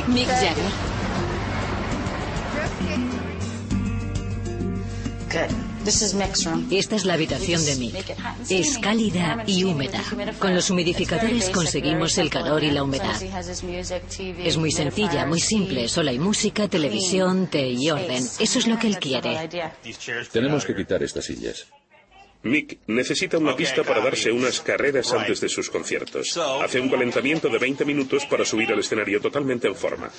Mick 0.07 0.27
Jagger. 0.27 0.85
Esta 5.85 6.95
es 6.95 7.05
la 7.05 7.13
habitación 7.13 7.63
de 7.63 7.75
Mick. 7.75 8.15
Es 8.49 8.77
cálida 8.79 9.43
y 9.45 9.63
húmeda. 9.63 10.01
Con 10.39 10.55
los 10.55 10.69
humidificadores 10.71 11.49
conseguimos 11.51 12.17
el 12.17 12.29
calor 12.29 12.63
y 12.63 12.71
la 12.71 12.83
humedad. 12.83 13.21
Es 14.43 14.57
muy 14.57 14.71
sencilla, 14.71 15.25
muy 15.25 15.39
simple. 15.39 15.87
Solo 15.87 16.09
hay 16.09 16.19
música, 16.19 16.67
televisión, 16.67 17.47
té 17.47 17.69
y 17.69 17.91
orden. 17.91 18.23
Eso 18.39 18.59
es 18.59 18.67
lo 18.67 18.79
que 18.79 18.87
él 18.87 18.97
quiere. 18.99 19.49
Tenemos 20.31 20.65
que 20.65 20.75
quitar 20.75 21.03
estas 21.03 21.25
sillas. 21.25 21.67
Mick 22.45 22.77
necesita 22.85 23.39
una 23.39 23.55
pista 23.55 23.83
para 23.83 24.01
darse 24.01 24.31
unas 24.31 24.61
carreras 24.61 25.11
antes 25.13 25.41
de 25.41 25.49
sus 25.49 25.67
conciertos. 25.71 26.37
Hace 26.63 26.79
un 26.79 26.89
calentamiento 26.89 27.49
de 27.49 27.57
20 27.57 27.83
minutos 27.85 28.25
para 28.27 28.45
subir 28.45 28.71
al 28.71 28.79
escenario 28.79 29.19
totalmente 29.19 29.67
en 29.67 29.75
forma. 29.75 30.11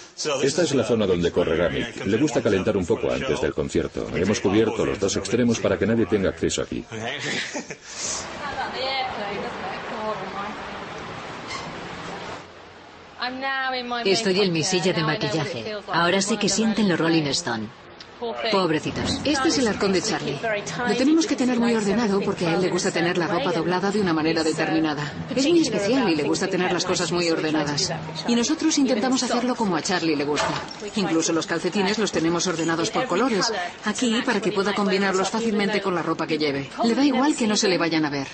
Esta 0.42 0.62
es 0.64 0.74
la 0.74 0.82
zona 0.82 1.06
donde 1.06 1.30
correrá 1.30 1.68
Mick. 1.68 2.04
Le 2.04 2.16
gusta 2.16 2.42
calentar 2.42 2.76
un 2.76 2.84
poco 2.84 3.12
antes 3.12 3.40
del 3.40 3.54
concierto. 3.54 4.08
Hemos 4.12 4.40
cubierto 4.40 4.84
los 4.84 4.98
dos 4.98 5.16
extremos 5.16 5.60
para 5.60 5.78
que 5.78 5.86
nadie 5.86 6.06
tenga 6.06 6.30
acceso 6.30 6.62
aquí. 6.62 6.84
Estoy 14.04 14.40
en 14.40 14.52
mi 14.52 14.64
silla 14.64 14.92
de 14.92 15.02
maquillaje. 15.04 15.76
Ahora 15.92 16.20
sé 16.20 16.38
que 16.38 16.48
sienten 16.48 16.88
los 16.88 16.98
Rolling 16.98 17.26
Stone. 17.28 17.85
Pobrecitos. 18.50 19.20
Este 19.24 19.48
es 19.48 19.58
el 19.58 19.68
arcón 19.68 19.92
de 19.92 20.00
Charlie. 20.00 20.38
Lo 20.88 20.96
tenemos 20.96 21.26
que 21.26 21.36
tener 21.36 21.58
muy 21.60 21.74
ordenado 21.74 22.20
porque 22.20 22.46
a 22.46 22.54
él 22.54 22.62
le 22.62 22.70
gusta 22.70 22.90
tener 22.90 23.18
la 23.18 23.26
ropa 23.26 23.52
doblada 23.52 23.90
de 23.90 24.00
una 24.00 24.14
manera 24.14 24.42
determinada. 24.42 25.12
Es 25.34 25.46
muy 25.46 25.60
especial 25.60 26.08
y 26.08 26.16
le 26.16 26.22
gusta 26.22 26.46
tener 26.46 26.72
las 26.72 26.84
cosas 26.84 27.12
muy 27.12 27.28
ordenadas. 27.28 27.92
Y 28.26 28.34
nosotros 28.34 28.78
intentamos 28.78 29.22
hacerlo 29.22 29.54
como 29.54 29.76
a 29.76 29.82
Charlie 29.82 30.16
le 30.16 30.24
gusta. 30.24 30.54
Incluso 30.96 31.32
los 31.32 31.46
calcetines 31.46 31.98
los 31.98 32.10
tenemos 32.10 32.46
ordenados 32.46 32.90
por 32.90 33.06
colores. 33.06 33.52
Aquí 33.84 34.22
para 34.24 34.40
que 34.40 34.52
pueda 34.52 34.72
combinarlos 34.74 35.28
fácilmente 35.28 35.82
con 35.82 35.94
la 35.94 36.02
ropa 36.02 36.26
que 36.26 36.38
lleve. 36.38 36.70
Le 36.84 36.94
da 36.94 37.04
igual 37.04 37.36
que 37.36 37.46
no 37.46 37.56
se 37.56 37.68
le 37.68 37.76
vayan 37.76 38.06
a 38.06 38.10
ver. 38.10 38.28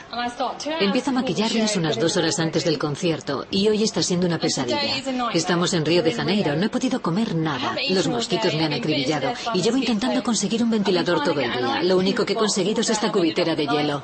Empiezo 0.80 1.11
a 1.11 1.14
maquillarles 1.14 1.76
unas 1.76 1.99
dos 1.99 2.16
horas 2.16 2.39
antes 2.39 2.64
del 2.64 2.78
concierto 2.78 3.47
y 3.51 3.68
hoy 3.68 3.83
está 3.83 4.03
siendo 4.03 4.26
una 4.26 4.39
pesadilla. 4.39 4.97
Estamos 5.35 5.74
en 5.74 5.85
Río 5.85 6.03
de 6.03 6.12
Janeiro, 6.12 6.55
no 6.55 6.66
he 6.66 6.68
podido 6.68 7.03
comer 7.03 7.35
nada. 7.35 7.74
Los 7.91 8.07
mosquitos 8.07 8.55
me 8.55 8.64
han 8.64 8.74
acribillado 8.74 9.33
y 9.55 9.62
yo 9.62 9.72
Llevo 9.73 9.85
intentando 9.85 10.23
conseguir 10.23 10.62
un 10.62 10.68
ventilador 10.70 11.25
todo 11.25 11.41
el 11.41 11.51
día. 11.51 11.83
Lo 11.83 11.97
único 11.97 12.27
que 12.27 12.35
he 12.35 12.37
conseguido 12.37 12.83
es 12.83 12.91
esta 12.91 13.11
cubitera 13.11 13.55
de 13.57 13.66
hielo. 13.66 14.03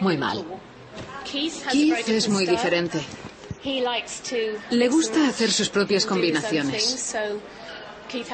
Muy 0.00 0.16
mal. 0.16 0.42
Keith 1.30 2.08
es 2.08 2.28
muy 2.30 2.46
diferente. 2.46 2.98
Le 4.70 4.88
gusta 4.88 5.28
hacer 5.28 5.52
sus 5.52 5.68
propias 5.68 6.06
combinaciones. 6.06 7.14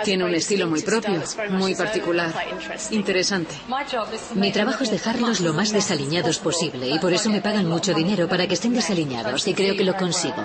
Tiene 0.04 0.24
un 0.24 0.34
estilo 0.34 0.68
muy 0.68 0.82
propio, 0.82 1.20
muy 1.50 1.74
particular, 1.74 2.32
interesante. 2.90 3.54
Mi 4.34 4.52
trabajo 4.52 4.84
es 4.84 4.90
dejarlos 4.90 5.40
lo 5.40 5.54
más 5.54 5.72
desaliñados 5.72 6.38
posible 6.38 6.88
y 6.90 6.98
por 7.00 7.12
eso 7.12 7.28
me 7.30 7.40
pagan 7.40 7.66
mucho 7.66 7.92
dinero 7.92 8.28
para 8.28 8.46
que 8.46 8.54
estén 8.54 8.74
desaliñados 8.74 9.48
y 9.48 9.54
creo 9.54 9.74
que 9.74 9.82
lo 9.82 9.96
consigo. 9.96 10.44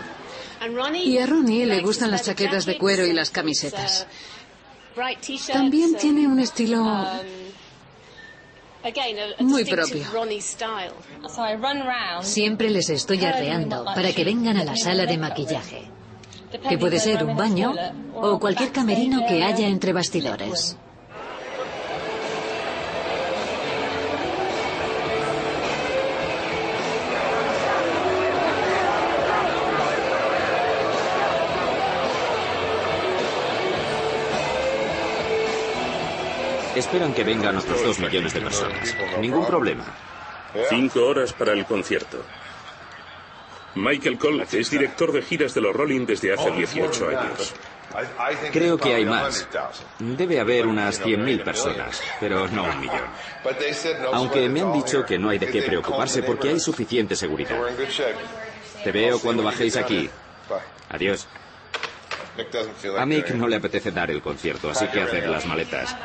Y 0.93 1.18
a 1.20 1.26
Ronnie 1.28 1.65
le 1.68 1.82
gustan 1.82 2.09
las 2.09 2.24
chaquetas 2.24 2.65
de 2.65 2.78
cuero 2.78 3.05
y 3.05 3.13
las 3.13 3.30
camisetas. 3.30 4.07
También 5.51 5.95
tiene 5.97 6.27
un 6.27 6.39
estilo 6.39 6.83
muy 9.39 9.65
propio. 9.65 10.05
Siempre 12.21 12.69
les 12.69 12.89
estoy 12.89 13.23
arreando 13.25 13.85
para 13.85 14.11
que 14.13 14.23
vengan 14.23 14.57
a 14.57 14.63
la 14.63 14.75
sala 14.75 15.05
de 15.05 15.17
maquillaje, 15.17 15.83
que 16.67 16.77
puede 16.77 16.99
ser 16.99 17.23
un 17.23 17.35
baño 17.35 17.73
o 18.15 18.39
cualquier 18.39 18.71
camerino 18.71 19.25
que 19.27 19.43
haya 19.43 19.67
entre 19.67 19.93
bastidores. 19.93 20.77
Esperan 36.78 37.11
que 37.11 37.23
vengan 37.23 37.57
otros 37.57 37.84
dos 37.84 37.99
millones 37.99 38.34
de 38.36 38.41
personas. 38.41 38.95
Ningún 39.19 39.47
problema. 39.47 39.84
Cinco 40.69 41.07
horas 41.07 41.34
para 41.34 41.53
el 41.53 41.65
concierto. 41.65 42.23
Michael 43.73 44.19
Cole 44.19 44.45
es 44.51 44.69
director 44.69 45.11
de 45.11 45.23
giras 45.23 45.55
de 45.55 45.61
los 45.61 45.75
Rolling 45.75 46.05
desde 46.05 46.34
hace 46.34 46.51
18 46.51 47.09
años. 47.09 47.55
Creo 48.51 48.78
que 48.78 48.93
hay 48.93 49.05
más. 49.05 49.47
Debe 49.97 50.39
haber 50.39 50.67
unas 50.67 51.01
100.000 51.01 51.43
personas, 51.43 51.99
pero 52.19 52.47
no 52.47 52.63
un 52.63 52.80
millón. 52.80 53.05
Aunque 54.13 54.47
me 54.47 54.61
han 54.61 54.73
dicho 54.73 55.03
que 55.03 55.17
no 55.17 55.30
hay 55.30 55.39
de 55.39 55.47
qué 55.47 55.63
preocuparse 55.63 56.21
porque 56.21 56.49
hay 56.49 56.59
suficiente 56.59 57.15
seguridad. 57.15 57.59
Te 58.84 58.91
veo 58.91 59.19
cuando 59.19 59.41
bajéis 59.41 59.78
aquí. 59.78 60.07
Adiós. 60.89 61.28
A 62.97 63.05
Mick 63.05 63.32
no 63.32 63.47
le 63.47 63.55
apetece 63.55 63.91
dar 63.91 64.11
el 64.11 64.21
concierto, 64.21 64.69
así 64.69 64.88
que 64.88 65.01
hacer 65.01 65.28
las 65.28 65.45
maletas. 65.45 65.95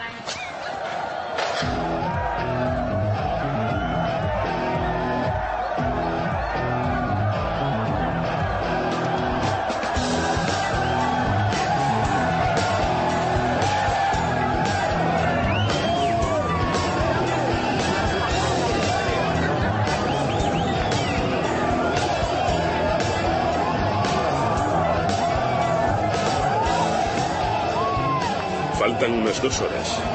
Faltan 28.83 29.13
unas 29.13 29.41
dos 29.41 29.61
horas. 29.61 30.12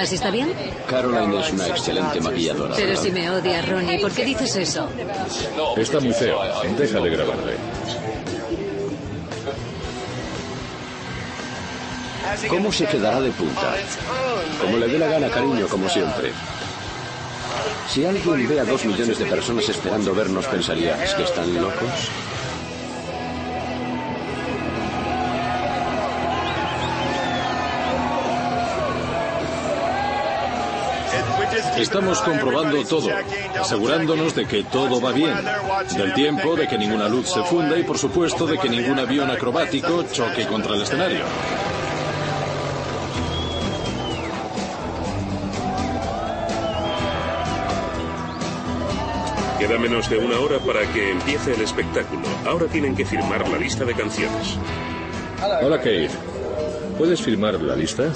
¿Así 0.00 0.14
está 0.14 0.30
bien? 0.30 0.50
Caroline 0.88 1.40
es 1.40 1.52
una 1.52 1.66
excelente 1.66 2.20
maquilladora. 2.22 2.74
Pero 2.74 2.96
si 2.96 3.10
me 3.10 3.30
odia, 3.30 3.60
Ronnie, 3.60 4.00
¿por 4.00 4.10
qué 4.12 4.24
dices 4.24 4.56
eso? 4.56 4.88
Está 5.76 6.00
muy 6.00 6.14
feo. 6.14 6.40
Deja 6.78 7.00
de 7.00 7.10
grabarle. 7.10 7.56
¿Cómo 12.48 12.72
se 12.72 12.86
quedará 12.86 13.20
de 13.20 13.30
punta? 13.32 13.74
Como 14.62 14.78
le 14.78 14.88
dé 14.88 14.98
la 14.98 15.06
gana, 15.06 15.28
cariño, 15.28 15.66
como 15.68 15.86
siempre. 15.90 16.32
Si 17.90 18.04
alguien 18.06 18.48
ve 18.48 18.60
a 18.60 18.64
dos 18.64 18.82
millones 18.86 19.18
de 19.18 19.26
personas 19.26 19.68
esperando 19.68 20.14
vernos, 20.14 20.46
pensaría, 20.46 21.04
¿es 21.04 21.12
que 21.12 21.24
están 21.24 21.54
locos? 21.54 22.08
Estamos 31.80 32.20
comprobando 32.20 32.84
todo, 32.84 33.08
asegurándonos 33.58 34.34
de 34.34 34.46
que 34.46 34.64
todo 34.64 35.00
va 35.00 35.12
bien, 35.12 35.34
del 35.96 36.12
tiempo, 36.12 36.54
de 36.54 36.68
que 36.68 36.76
ninguna 36.76 37.08
luz 37.08 37.30
se 37.30 37.42
funda 37.44 37.78
y 37.78 37.84
por 37.84 37.96
supuesto 37.96 38.46
de 38.46 38.58
que 38.58 38.68
ningún 38.68 38.98
avión 38.98 39.30
acrobático 39.30 40.04
choque 40.12 40.46
contra 40.46 40.74
el 40.74 40.82
escenario. 40.82 41.24
Queda 49.58 49.78
menos 49.78 50.08
de 50.10 50.18
una 50.18 50.38
hora 50.38 50.58
para 50.58 50.80
que 50.92 51.12
empiece 51.12 51.54
el 51.54 51.62
espectáculo. 51.62 52.22
Ahora 52.46 52.66
tienen 52.66 52.94
que 52.94 53.06
firmar 53.06 53.48
la 53.48 53.58
lista 53.58 53.84
de 53.84 53.94
canciones. 53.94 54.58
Hola, 55.62 55.78
Kate. 55.78 56.10
¿Puedes 56.98 57.22
firmar 57.22 57.54
la 57.54 57.74
lista? 57.74 58.12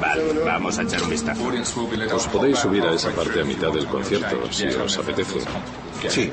Vale, 0.00 0.22
vamos 0.44 0.78
a 0.78 0.82
echar 0.82 1.02
un 1.02 1.10
vistazo. 1.10 1.42
Os 2.14 2.26
podéis 2.28 2.58
subir 2.58 2.82
a 2.84 2.92
esa 2.92 3.10
parte 3.10 3.40
a 3.40 3.44
mitad 3.44 3.72
del 3.72 3.86
concierto, 3.86 4.36
si 4.52 4.66
os 4.66 4.98
apetece. 4.98 5.40
Sí. 6.08 6.32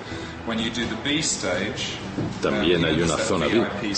También 2.42 2.84
hay 2.84 3.02
una 3.02 3.18
zona 3.18 3.46
VIP, 3.48 3.96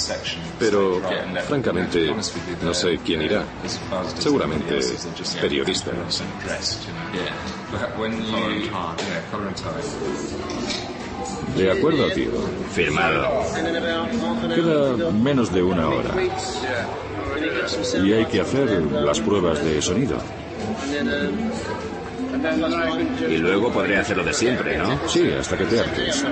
pero 0.59 1.01
francamente 1.47 2.13
no 2.61 2.73
sé 2.73 2.99
quién 3.03 3.23
irá. 3.23 3.43
Seguramente 4.19 4.79
periodistas. 5.41 6.23
De 11.57 11.71
acuerdo, 11.71 12.11
tío. 12.11 12.31
Firmado. 12.73 13.27
Queda 14.53 15.11
menos 15.11 15.51
de 15.51 15.63
una 15.63 15.87
hora. 15.89 16.11
Y 18.03 18.13
hay 18.13 18.25
que 18.25 18.41
hacer 18.41 18.69
las 18.91 19.19
pruebas 19.19 19.63
de 19.63 19.81
sonido. 19.81 20.17
Y 23.29 23.37
luego 23.37 23.71
podré 23.71 23.97
hacer 23.97 24.17
lo 24.17 24.23
de 24.23 24.33
siempre, 24.33 24.77
¿no? 24.77 24.99
Sí, 25.07 25.29
hasta 25.31 25.57
que 25.57 25.65
te 25.65 25.79
hartes. 25.79 26.25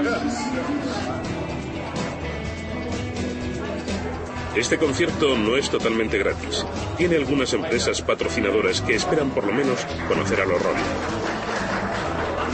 Este 4.55 4.77
concierto 4.77 5.35
no 5.35 5.57
es 5.57 5.69
totalmente 5.69 6.19
gratis. 6.19 6.63
Tiene 6.95 7.15
algunas 7.15 7.51
empresas 7.53 8.01
patrocinadoras 8.03 8.81
que 8.81 8.95
esperan 8.95 9.31
por 9.31 9.45
lo 9.45 9.51
menos 9.51 9.79
conocer 10.07 10.41
a 10.41 10.45
los 10.45 10.61
Rolling. 10.61 10.83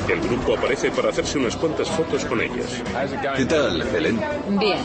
El 0.08 0.22
grupo 0.22 0.56
aparece 0.56 0.92
para 0.92 1.10
hacerse 1.10 1.38
unas 1.38 1.56
cuantas 1.58 1.90
fotos 1.90 2.26
con 2.26 2.42
ellas. 2.42 2.82
¿Qué 3.36 3.46
tal, 3.46 3.82
Helen? 3.82 4.20
Bien. 4.58 4.80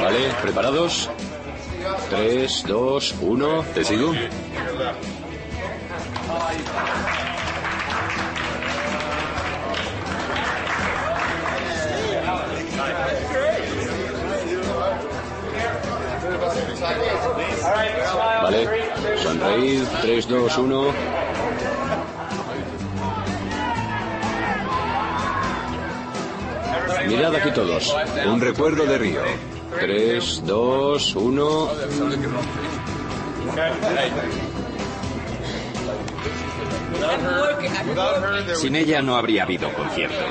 Vale, 0.00 0.30
¿preparados? 0.42 1.10
Tres, 2.08 2.64
dos, 2.66 3.14
uno. 3.20 3.64
¿Te 3.74 3.84
sigo? 3.84 4.12
Sonreír. 19.50 19.86
Tres, 20.02 20.28
dos, 20.28 20.58
uno. 20.58 20.92
Mirad 27.06 27.34
aquí 27.34 27.50
todos. 27.50 27.94
Un 28.26 28.40
recuerdo 28.40 28.84
de 28.84 28.98
Río. 28.98 29.22
Tres, 29.78 30.42
dos, 30.44 31.14
uno. 31.16 31.68
Sin 38.54 38.76
ella 38.76 39.02
no 39.02 39.16
habría 39.16 39.44
habido 39.44 39.72
concierto. 39.72 40.24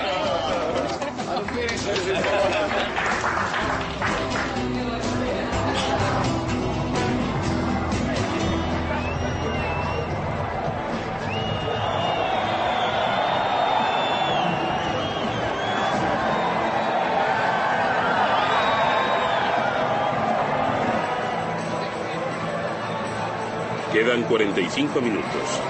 Quedan 24.10 24.24
45 24.24 25.02
minutos. 25.02 25.62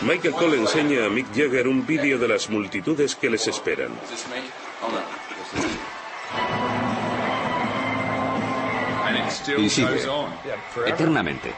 Michael 0.00 0.32
Cole 0.32 0.56
enseña 0.56 1.04
a 1.04 1.10
Mick 1.10 1.26
Jagger 1.36 1.68
un 1.68 1.86
vídeo 1.86 2.18
de 2.18 2.26
las 2.26 2.48
multitudes 2.48 3.14
que 3.14 3.28
les 3.28 3.46
esperan. 3.46 3.90
Y 9.58 9.68
sigue. 9.68 10.00
Eternamente. 10.86 11.52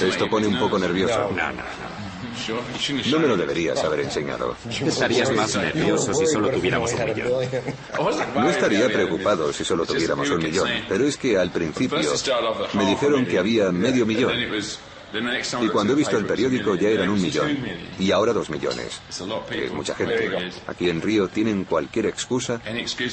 Esto 0.00 0.30
pone 0.30 0.46
un 0.46 0.60
poco 0.60 0.78
nervioso. 0.78 1.32
No, 1.34 1.50
no, 1.50 1.54
no. 1.54 2.13
No 3.10 3.18
me 3.18 3.28
lo 3.28 3.36
deberías 3.36 3.82
haber 3.82 4.00
enseñado. 4.00 4.56
Estarías 4.68 5.30
más 5.32 5.54
nervioso 5.56 6.12
si 6.14 6.26
solo 6.26 6.48
tuviéramos 6.50 6.92
un 6.92 7.04
millón. 7.04 7.32
No 8.34 8.50
estaría 8.50 8.86
preocupado 8.88 9.52
si 9.52 9.64
solo 9.64 9.86
tuviéramos 9.86 10.28
un 10.30 10.42
millón, 10.42 10.68
pero 10.88 11.06
es 11.06 11.16
que 11.16 11.38
al 11.38 11.50
principio 11.50 11.98
me 12.74 12.86
dijeron 12.86 13.26
que 13.26 13.38
había 13.38 13.70
medio 13.72 14.06
millón. 14.06 14.32
Y 15.62 15.68
cuando 15.68 15.92
he 15.92 15.96
visto 15.96 16.18
el 16.18 16.26
periódico 16.26 16.74
ya 16.74 16.88
eran 16.88 17.08
un 17.08 17.22
millón. 17.22 17.56
Y 17.98 18.10
ahora 18.10 18.32
dos 18.32 18.50
millones. 18.50 19.00
Es 19.08 19.72
mucha 19.72 19.94
gente. 19.94 20.50
Aquí 20.66 20.90
en 20.90 21.00
Río 21.00 21.28
tienen 21.28 21.64
cualquier 21.64 22.06
excusa 22.06 22.60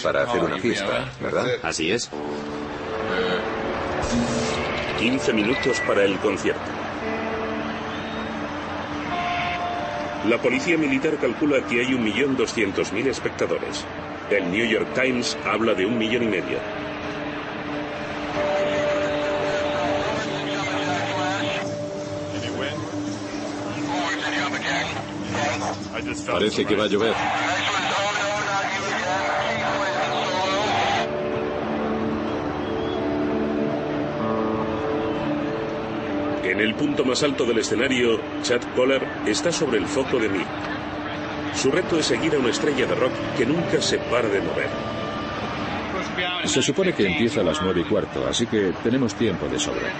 para 0.01 0.23
hacer 0.23 0.43
una 0.43 0.57
fiesta, 0.57 1.11
¿verdad? 1.21 1.47
Así 1.61 1.91
es. 1.91 2.09
15 4.99 5.33
minutos 5.33 5.79
para 5.87 6.03
el 6.05 6.17
concierto. 6.19 6.80
La 10.27 10.37
policía 10.37 10.77
militar 10.77 11.17
calcula 11.17 11.65
que 11.65 11.79
hay 11.79 11.93
1.200.000 11.93 13.07
espectadores. 13.07 13.83
El 14.29 14.51
New 14.51 14.65
York 14.65 14.93
Times 14.93 15.35
habla 15.43 15.73
de 15.73 15.85
un 15.85 15.97
millón 15.97 16.23
y 16.23 16.27
medio. 16.27 16.59
Parece 26.27 26.65
que 26.65 26.75
va 26.75 26.83
a 26.83 26.87
llover. 26.87 27.13
En 36.61 36.67
el 36.67 36.75
punto 36.75 37.03
más 37.03 37.23
alto 37.23 37.43
del 37.43 37.57
escenario, 37.57 38.19
Chad 38.43 38.61
Pollard 38.75 39.27
está 39.27 39.51
sobre 39.51 39.79
el 39.79 39.87
foco 39.87 40.19
de 40.19 40.29
Mick. 40.29 40.45
Su 41.55 41.71
reto 41.71 41.97
es 41.97 42.05
seguir 42.05 42.35
a 42.35 42.37
una 42.37 42.51
estrella 42.51 42.85
de 42.85 42.93
rock 42.93 43.11
que 43.35 43.47
nunca 43.47 43.81
se 43.81 43.97
para 43.97 44.27
de 44.27 44.41
mover. 44.41 44.69
Se 46.45 46.61
supone 46.61 46.93
que 46.93 47.07
empieza 47.07 47.41
a 47.41 47.43
las 47.45 47.59
nueve 47.63 47.81
y 47.81 47.83
cuarto, 47.85 48.27
así 48.27 48.45
que 48.45 48.73
tenemos 48.83 49.15
tiempo 49.15 49.47
de 49.47 49.57
sobra. 49.57 49.91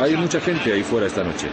Hay 0.00 0.16
mucha 0.16 0.40
gente 0.40 0.72
ahí 0.72 0.82
fuera 0.82 1.06
esta 1.06 1.22
noche. 1.22 1.46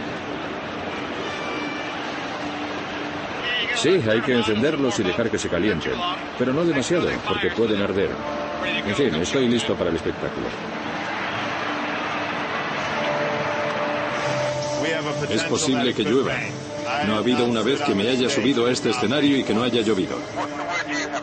Sí, 3.76 4.02
hay 4.10 4.20
que 4.22 4.32
encenderlos 4.32 4.98
y 4.98 5.04
dejar 5.04 5.30
que 5.30 5.38
se 5.38 5.48
calienten, 5.48 5.92
pero 6.36 6.52
no 6.52 6.64
demasiado, 6.64 7.10
porque 7.28 7.50
pueden 7.50 7.80
arder. 7.80 8.10
En 8.84 8.96
fin, 8.96 9.14
estoy 9.14 9.46
listo 9.46 9.76
para 9.76 9.90
el 9.90 9.96
espectáculo. 9.96 10.79
Es 15.30 15.42
posible 15.44 15.94
que 15.94 16.02
llueva. 16.02 16.34
No 17.06 17.14
ha 17.14 17.18
habido 17.18 17.44
una 17.44 17.62
vez 17.62 17.80
que 17.82 17.94
me 17.94 18.08
haya 18.08 18.28
subido 18.28 18.66
a 18.66 18.70
este 18.70 18.90
escenario 18.90 19.36
y 19.36 19.44
que 19.44 19.54
no 19.54 19.62
haya 19.62 19.80
llovido. 19.82 20.16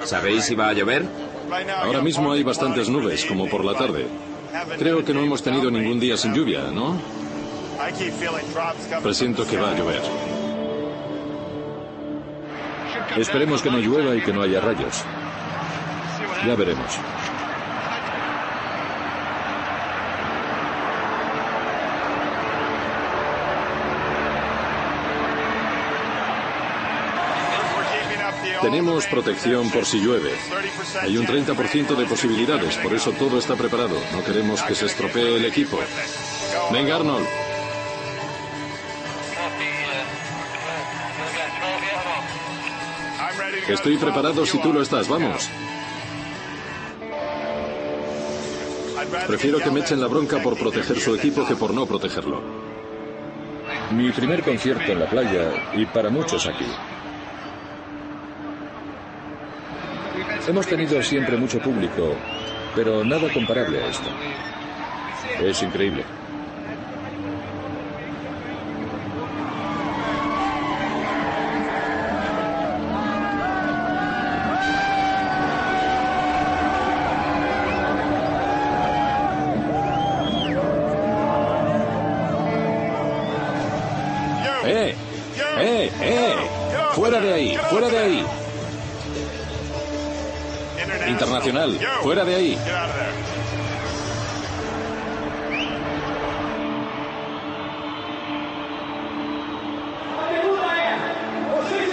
¿Sabéis 0.06 0.46
si 0.46 0.56
va 0.56 0.70
a 0.70 0.74
llover? 0.74 1.06
Ahora 1.84 2.02
mismo 2.02 2.32
hay 2.32 2.44
bastantes 2.44 2.90
nubes, 2.90 3.26
como 3.26 3.48
por 3.48 3.64
la 3.64 3.74
tarde. 3.74 4.08
Creo 4.78 5.04
que 5.04 5.14
no 5.14 5.22
hemos 5.22 5.44
tenido 5.44 5.70
ningún 5.70 6.00
día 6.00 6.18
sin 6.18 6.34
lluvia, 6.34 6.72
¿no? 6.72 7.00
Presiento 9.04 9.46
que 9.46 9.58
va 9.58 9.72
a 9.72 9.78
llover. 9.78 10.02
Esperemos 13.18 13.62
que 13.62 13.72
no 13.72 13.78
llueva 13.80 14.16
y 14.16 14.22
que 14.22 14.34
no 14.34 14.42
haya 14.42 14.60
rayos. 14.60 15.04
Ya 16.46 16.56
veremos. 16.56 16.98
Tenemos 28.62 29.06
protección 29.06 29.70
por 29.70 29.86
si 29.86 30.00
llueve. 30.00 30.32
Hay 31.02 31.18
un 31.18 31.26
30% 31.26 31.96
de 31.96 32.06
posibilidades, 32.06 32.76
por 32.78 32.94
eso 32.94 33.12
todo 33.12 33.38
está 33.38 33.56
preparado. 33.56 33.98
No 34.12 34.24
queremos 34.24 34.62
que 34.64 34.76
se 34.76 34.86
estropee 34.86 35.38
el 35.38 35.46
equipo. 35.46 35.80
Venga, 36.72 36.96
Arnold. 36.96 37.28
Estoy 43.68 43.98
preparado 43.98 44.46
si 44.46 44.60
tú 44.60 44.74
lo 44.74 44.82
estás, 44.82 45.08
vamos. 45.08 45.50
Prefiero 49.28 49.60
que 49.60 49.72
me 49.72 49.82
echen 49.82 50.00
la 50.00 50.08
bronca 50.08 50.42
por 50.42 50.58
proteger 50.58 51.00
su 51.00 51.16
equipo 51.16 51.46
que 51.46 51.56
por 51.56 51.74
no 51.74 51.86
protegerlo. 51.86 52.42
Mi 53.92 54.12
primer 54.12 54.44
concierto 54.44 54.92
en 54.92 55.00
la 55.00 55.10
playa 55.10 55.52
y 55.74 55.86
para 55.86 56.10
muchos 56.10 56.46
aquí. 56.48 56.66
Hemos 60.48 60.66
tenido 60.66 61.04
siempre 61.04 61.36
mucho 61.36 61.60
público, 61.60 62.16
pero 62.74 63.04
nada 63.04 63.32
comparable 63.34 63.84
a 63.84 63.88
esto. 63.88 64.10
Es 65.42 65.62
increíble. 65.62 66.06
¡Eh! 84.66 84.96
¡Eh! 85.60 85.92
¡Eh! 86.02 86.36
¡Fuera 86.94 87.20
de 87.20 87.34
ahí! 87.34 87.58
¡Fuera 87.70 87.90
de 87.90 87.98
ahí! 87.98 88.17
Fuera 92.02 92.26
de 92.26 92.36
ahí. 92.36 92.58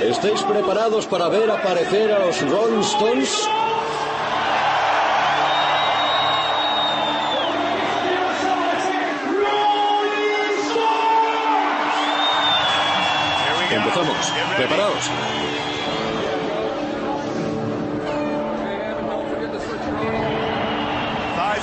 ¿Estáis 0.03 0.43
preparados 0.43 1.07
para 1.07 1.29
ver 1.29 1.51
aparecer 1.51 2.13
a 2.13 2.19
los 2.19 2.41
Rolling 2.51 2.81
Stones? 2.81 3.49
Empezamos. 13.71 14.33
Preparaos. 14.57 15.74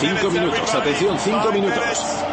Cinco 0.01 0.31
minutos, 0.31 0.73
atención, 0.73 1.19
cinco 1.19 1.51
minutos. 1.51 2.30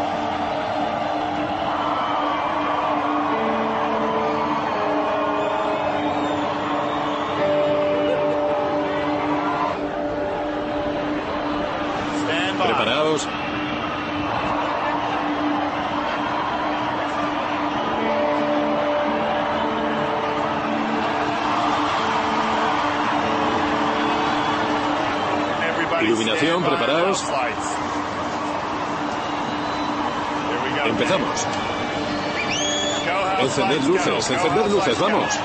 Encender 33.69 33.91
luces, 33.91 34.31
encender 34.31 34.71
luces, 34.71 34.99
vamos. 34.99 35.41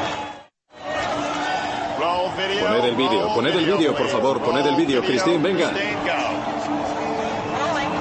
Poned 2.61 2.85
el 2.85 2.95
vídeo, 2.95 3.33
poned 3.35 3.53
el 3.53 3.65
vídeo, 3.65 3.93
por 3.93 4.07
favor, 4.07 4.39
poned 4.39 4.65
el 4.65 4.75
vídeo. 4.77 5.01
Cristín, 5.01 5.43
venga. 5.43 5.73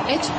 Hecho. 0.09 0.31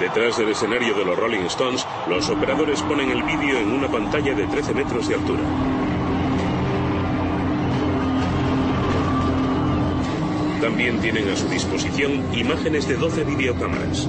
Detrás 0.00 0.36
del 0.36 0.50
escenario 0.50 0.94
de 0.94 1.04
los 1.06 1.18
Rolling 1.18 1.46
Stones, 1.46 1.86
los 2.06 2.28
operadores 2.28 2.82
ponen 2.82 3.10
el 3.10 3.22
vídeo 3.22 3.58
en 3.58 3.72
una 3.72 3.88
pantalla 3.88 4.34
de 4.34 4.46
13 4.46 4.74
metros 4.74 5.08
de 5.08 5.14
altura. 5.14 5.40
También 10.70 11.00
tienen 11.00 11.28
a 11.28 11.34
su 11.34 11.48
disposición 11.48 12.22
imágenes 12.32 12.86
de 12.86 12.94
12 12.94 13.24
videocámaras. 13.24 14.08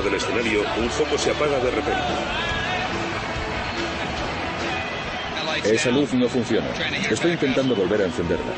Del 0.00 0.14
escenario, 0.14 0.62
un 0.78 0.88
foco 0.88 1.18
se 1.18 1.30
apaga 1.30 1.58
de 1.58 1.70
repente. 1.70 2.02
Esa 5.64 5.90
luz 5.90 6.14
no 6.14 6.28
funciona. 6.28 6.66
Estoy 7.10 7.32
intentando 7.32 7.74
volver 7.76 8.00
a 8.00 8.04
encenderla. 8.06 8.52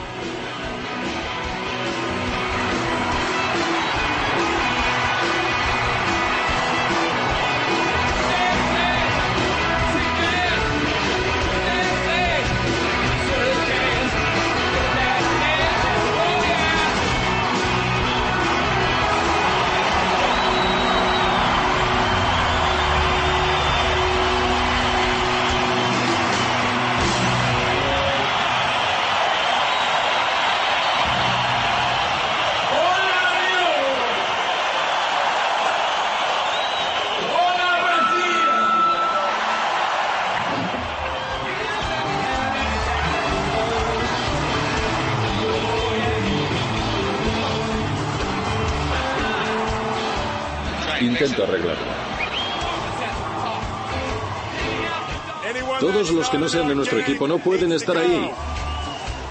De 56.54 56.72
nuestro 56.72 57.00
equipo 57.00 57.26
no 57.26 57.38
pueden 57.38 57.72
estar 57.72 57.96
ahí. 57.96 58.30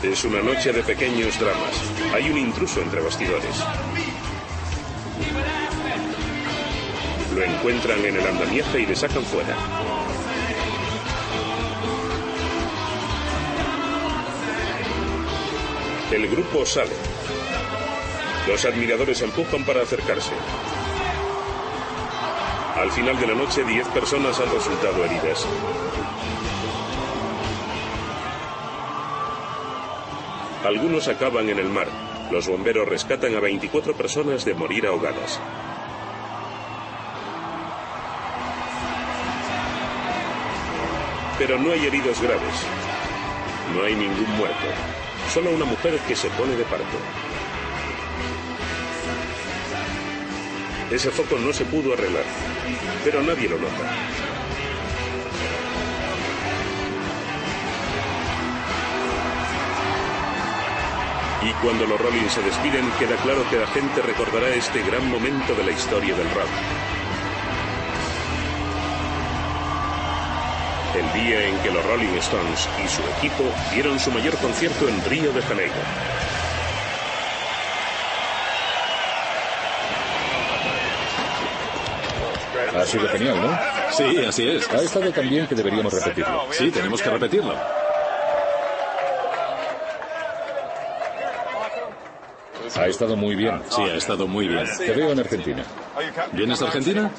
Es 0.04 0.26
una 0.26 0.42
noche 0.42 0.74
de 0.74 0.84
pequeños 0.84 1.40
dramas. 1.40 1.82
Hay 2.14 2.30
un 2.30 2.38
intruso 2.38 2.82
entre 2.82 3.00
bastidores. 3.00 3.64
Lo 7.34 7.44
encuentran 7.44 8.04
en 8.04 8.18
el 8.18 8.28
andamiaje 8.28 8.82
y 8.82 8.86
le 8.86 8.96
sacan 8.98 9.24
fuera. 9.24 9.56
El 16.12 16.28
grupo 16.28 16.66
sale. 16.66 16.92
Los 18.50 18.66
admiradores 18.66 19.22
empujan 19.22 19.64
para 19.64 19.84
acercarse. 19.84 20.34
Al 22.76 22.92
final 22.92 23.18
de 23.18 23.28
la 23.28 23.36
noche, 23.36 23.64
10 23.64 23.88
personas 23.88 24.38
han 24.42 24.52
resultado 24.52 25.06
heridas. 25.06 25.48
Algunos 30.64 31.10
acaban 31.10 31.50
en 31.50 31.60
el 31.60 31.70
mar. 31.70 31.88
Los 32.32 32.48
bomberos 32.48 32.88
rescatan 32.88 33.36
a 33.36 33.42
24 33.42 33.94
personas 33.96 34.46
de 34.46 34.54
morir 34.54 34.88
ahogadas. 34.88 35.40
Pero 41.38 41.60
no 41.60 41.74
hay 41.74 41.86
heridos 41.86 42.22
graves. 42.22 42.56
No 43.76 43.84
hay 43.84 43.96
ningún 43.96 44.30
muerto. 44.38 44.66
Solo 45.34 45.52
una 45.52 45.66
mujer 45.66 46.00
que 46.08 46.16
se 46.16 46.30
pone 46.30 46.56
de 46.56 46.64
parto. 46.64 46.98
Ese 50.90 51.10
foco 51.10 51.38
no 51.40 51.52
se 51.52 51.66
pudo 51.66 51.94
arreglar, 51.94 52.24
pero 53.04 53.22
nadie 53.24 53.50
lo 53.50 53.58
nota. 53.58 54.33
Y 61.44 61.52
cuando 61.62 61.86
los 61.86 62.00
Rollins 62.00 62.32
se 62.32 62.42
despiden, 62.42 62.90
queda 63.00 63.18
claro 63.18 63.44
que 63.50 63.58
la 63.58 63.68
gente 63.68 64.02
recordará 64.02 64.48
este 64.50 64.82
gran 64.84 65.10
momento 65.10 65.54
de 65.56 65.64
la 65.66 65.72
historia 65.72 66.16
del 66.16 66.30
rock. 66.30 66.48
El 70.96 71.22
día 71.22 71.48
en 71.48 71.58
que 71.60 71.72
los 71.72 71.84
Rolling 71.86 72.16
Stones 72.20 72.70
y 72.84 72.88
su 72.88 73.02
equipo 73.18 73.44
dieron 73.74 74.00
su 74.00 74.12
mayor 74.12 74.38
concierto 74.38 74.88
en 74.88 75.04
Río 75.06 75.34
de 75.34 75.42
Janeiro. 75.42 75.74
Ha 82.76 82.86
sido 82.86 83.08
genial, 83.10 83.42
¿no? 83.42 83.60
Sí, 83.92 84.26
así 84.26 84.48
es. 84.48 84.70
Ha 84.70 84.82
estado 84.82 85.12
tan 85.12 85.30
bien 85.30 85.46
que 85.48 85.56
deberíamos 85.56 85.92
repetirlo. 85.92 86.48
Sí, 86.52 86.72
tenemos 86.72 87.02
que 87.02 87.10
repetirlo. 87.10 87.83
Ha 92.76 92.88
estado 92.88 93.16
muy 93.16 93.36
bien. 93.36 93.62
Sí, 93.70 93.82
ha 93.82 93.96
estado 93.96 94.28
muy 94.28 94.48
bien. 94.48 94.66
Te 94.78 94.92
veo 94.94 95.12
en 95.12 95.20
Argentina. 95.20 95.64
¿Vienes 96.32 96.62
a 96.62 96.66
Argentina? 96.66 97.12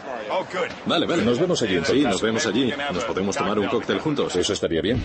Vale, 0.86 1.06
vale. 1.06 1.22
Nos 1.22 1.38
vemos 1.38 1.62
allí 1.62 1.74
entonces. 1.74 1.96
Sí, 1.96 2.02
nos 2.02 2.22
vemos 2.22 2.46
allí. 2.46 2.72
Nos 2.92 3.04
podemos 3.04 3.36
tomar 3.36 3.58
un 3.58 3.68
cóctel 3.68 4.00
juntos. 4.00 4.34
Eso 4.36 4.52
estaría 4.52 4.80
bien. 4.80 5.04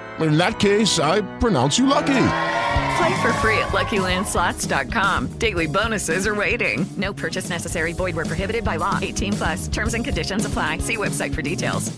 In 0.21 0.37
that 0.37 0.59
case, 0.59 0.99
I 0.99 1.21
pronounce 1.39 1.77
you 1.79 1.85
lucky. 1.87 2.27
Play 2.97 3.21
for 3.21 3.33
free 3.33 3.57
at 3.57 3.69
LuckyLandSlots.com. 3.69 5.27
Daily 5.39 5.67
bonuses 5.67 6.27
are 6.27 6.35
waiting. 6.35 6.85
No 6.97 7.13
purchase 7.13 7.49
necessary. 7.49 7.93
Void 7.93 8.15
where 8.15 8.25
prohibited 8.25 8.63
by 8.63 8.75
law. 8.75 8.99
18 9.01 9.33
plus. 9.33 9.67
Terms 9.67 9.93
and 9.93 10.05
conditions 10.05 10.45
apply. 10.45 10.79
See 10.79 10.97
website 10.97 11.33
for 11.33 11.41
details. 11.41 11.91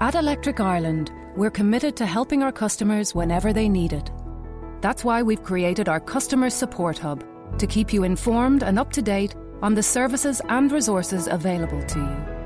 At 0.00 0.14
Electric 0.14 0.60
Ireland, 0.60 1.12
we're 1.36 1.50
committed 1.50 1.94
to 1.96 2.06
helping 2.06 2.42
our 2.42 2.52
customers 2.52 3.14
whenever 3.14 3.52
they 3.52 3.68
need 3.68 3.92
it. 3.92 4.10
That's 4.80 5.04
why 5.04 5.22
we've 5.22 5.42
created 5.42 5.90
our 5.90 6.00
Customer 6.00 6.48
Support 6.48 6.98
Hub 6.98 7.22
to 7.58 7.66
keep 7.66 7.92
you 7.92 8.04
informed 8.04 8.62
and 8.62 8.78
up 8.78 8.90
to 8.92 9.02
date 9.02 9.34
on 9.62 9.74
the 9.74 9.82
services 9.82 10.40
and 10.48 10.72
resources 10.72 11.26
available 11.26 11.82
to 11.82 11.98
you. 11.98 12.39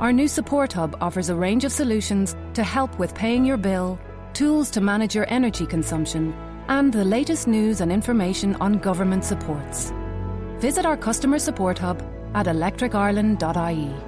Our 0.00 0.12
new 0.12 0.28
Support 0.28 0.74
Hub 0.74 0.96
offers 1.00 1.28
a 1.28 1.34
range 1.34 1.64
of 1.64 1.72
solutions 1.72 2.36
to 2.54 2.62
help 2.62 2.96
with 3.00 3.16
paying 3.16 3.44
your 3.44 3.56
bill, 3.56 3.98
tools 4.32 4.70
to 4.70 4.80
manage 4.80 5.16
your 5.16 5.26
energy 5.28 5.66
consumption, 5.66 6.32
and 6.68 6.92
the 6.92 7.04
latest 7.04 7.48
news 7.48 7.80
and 7.80 7.90
information 7.90 8.54
on 8.60 8.74
government 8.74 9.24
supports. 9.24 9.92
Visit 10.58 10.86
our 10.86 10.96
Customer 10.96 11.40
Support 11.40 11.80
Hub 11.80 12.00
at 12.34 12.46
electricireland.ie. 12.46 14.07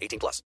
18 0.00 0.18
plus. 0.18 0.38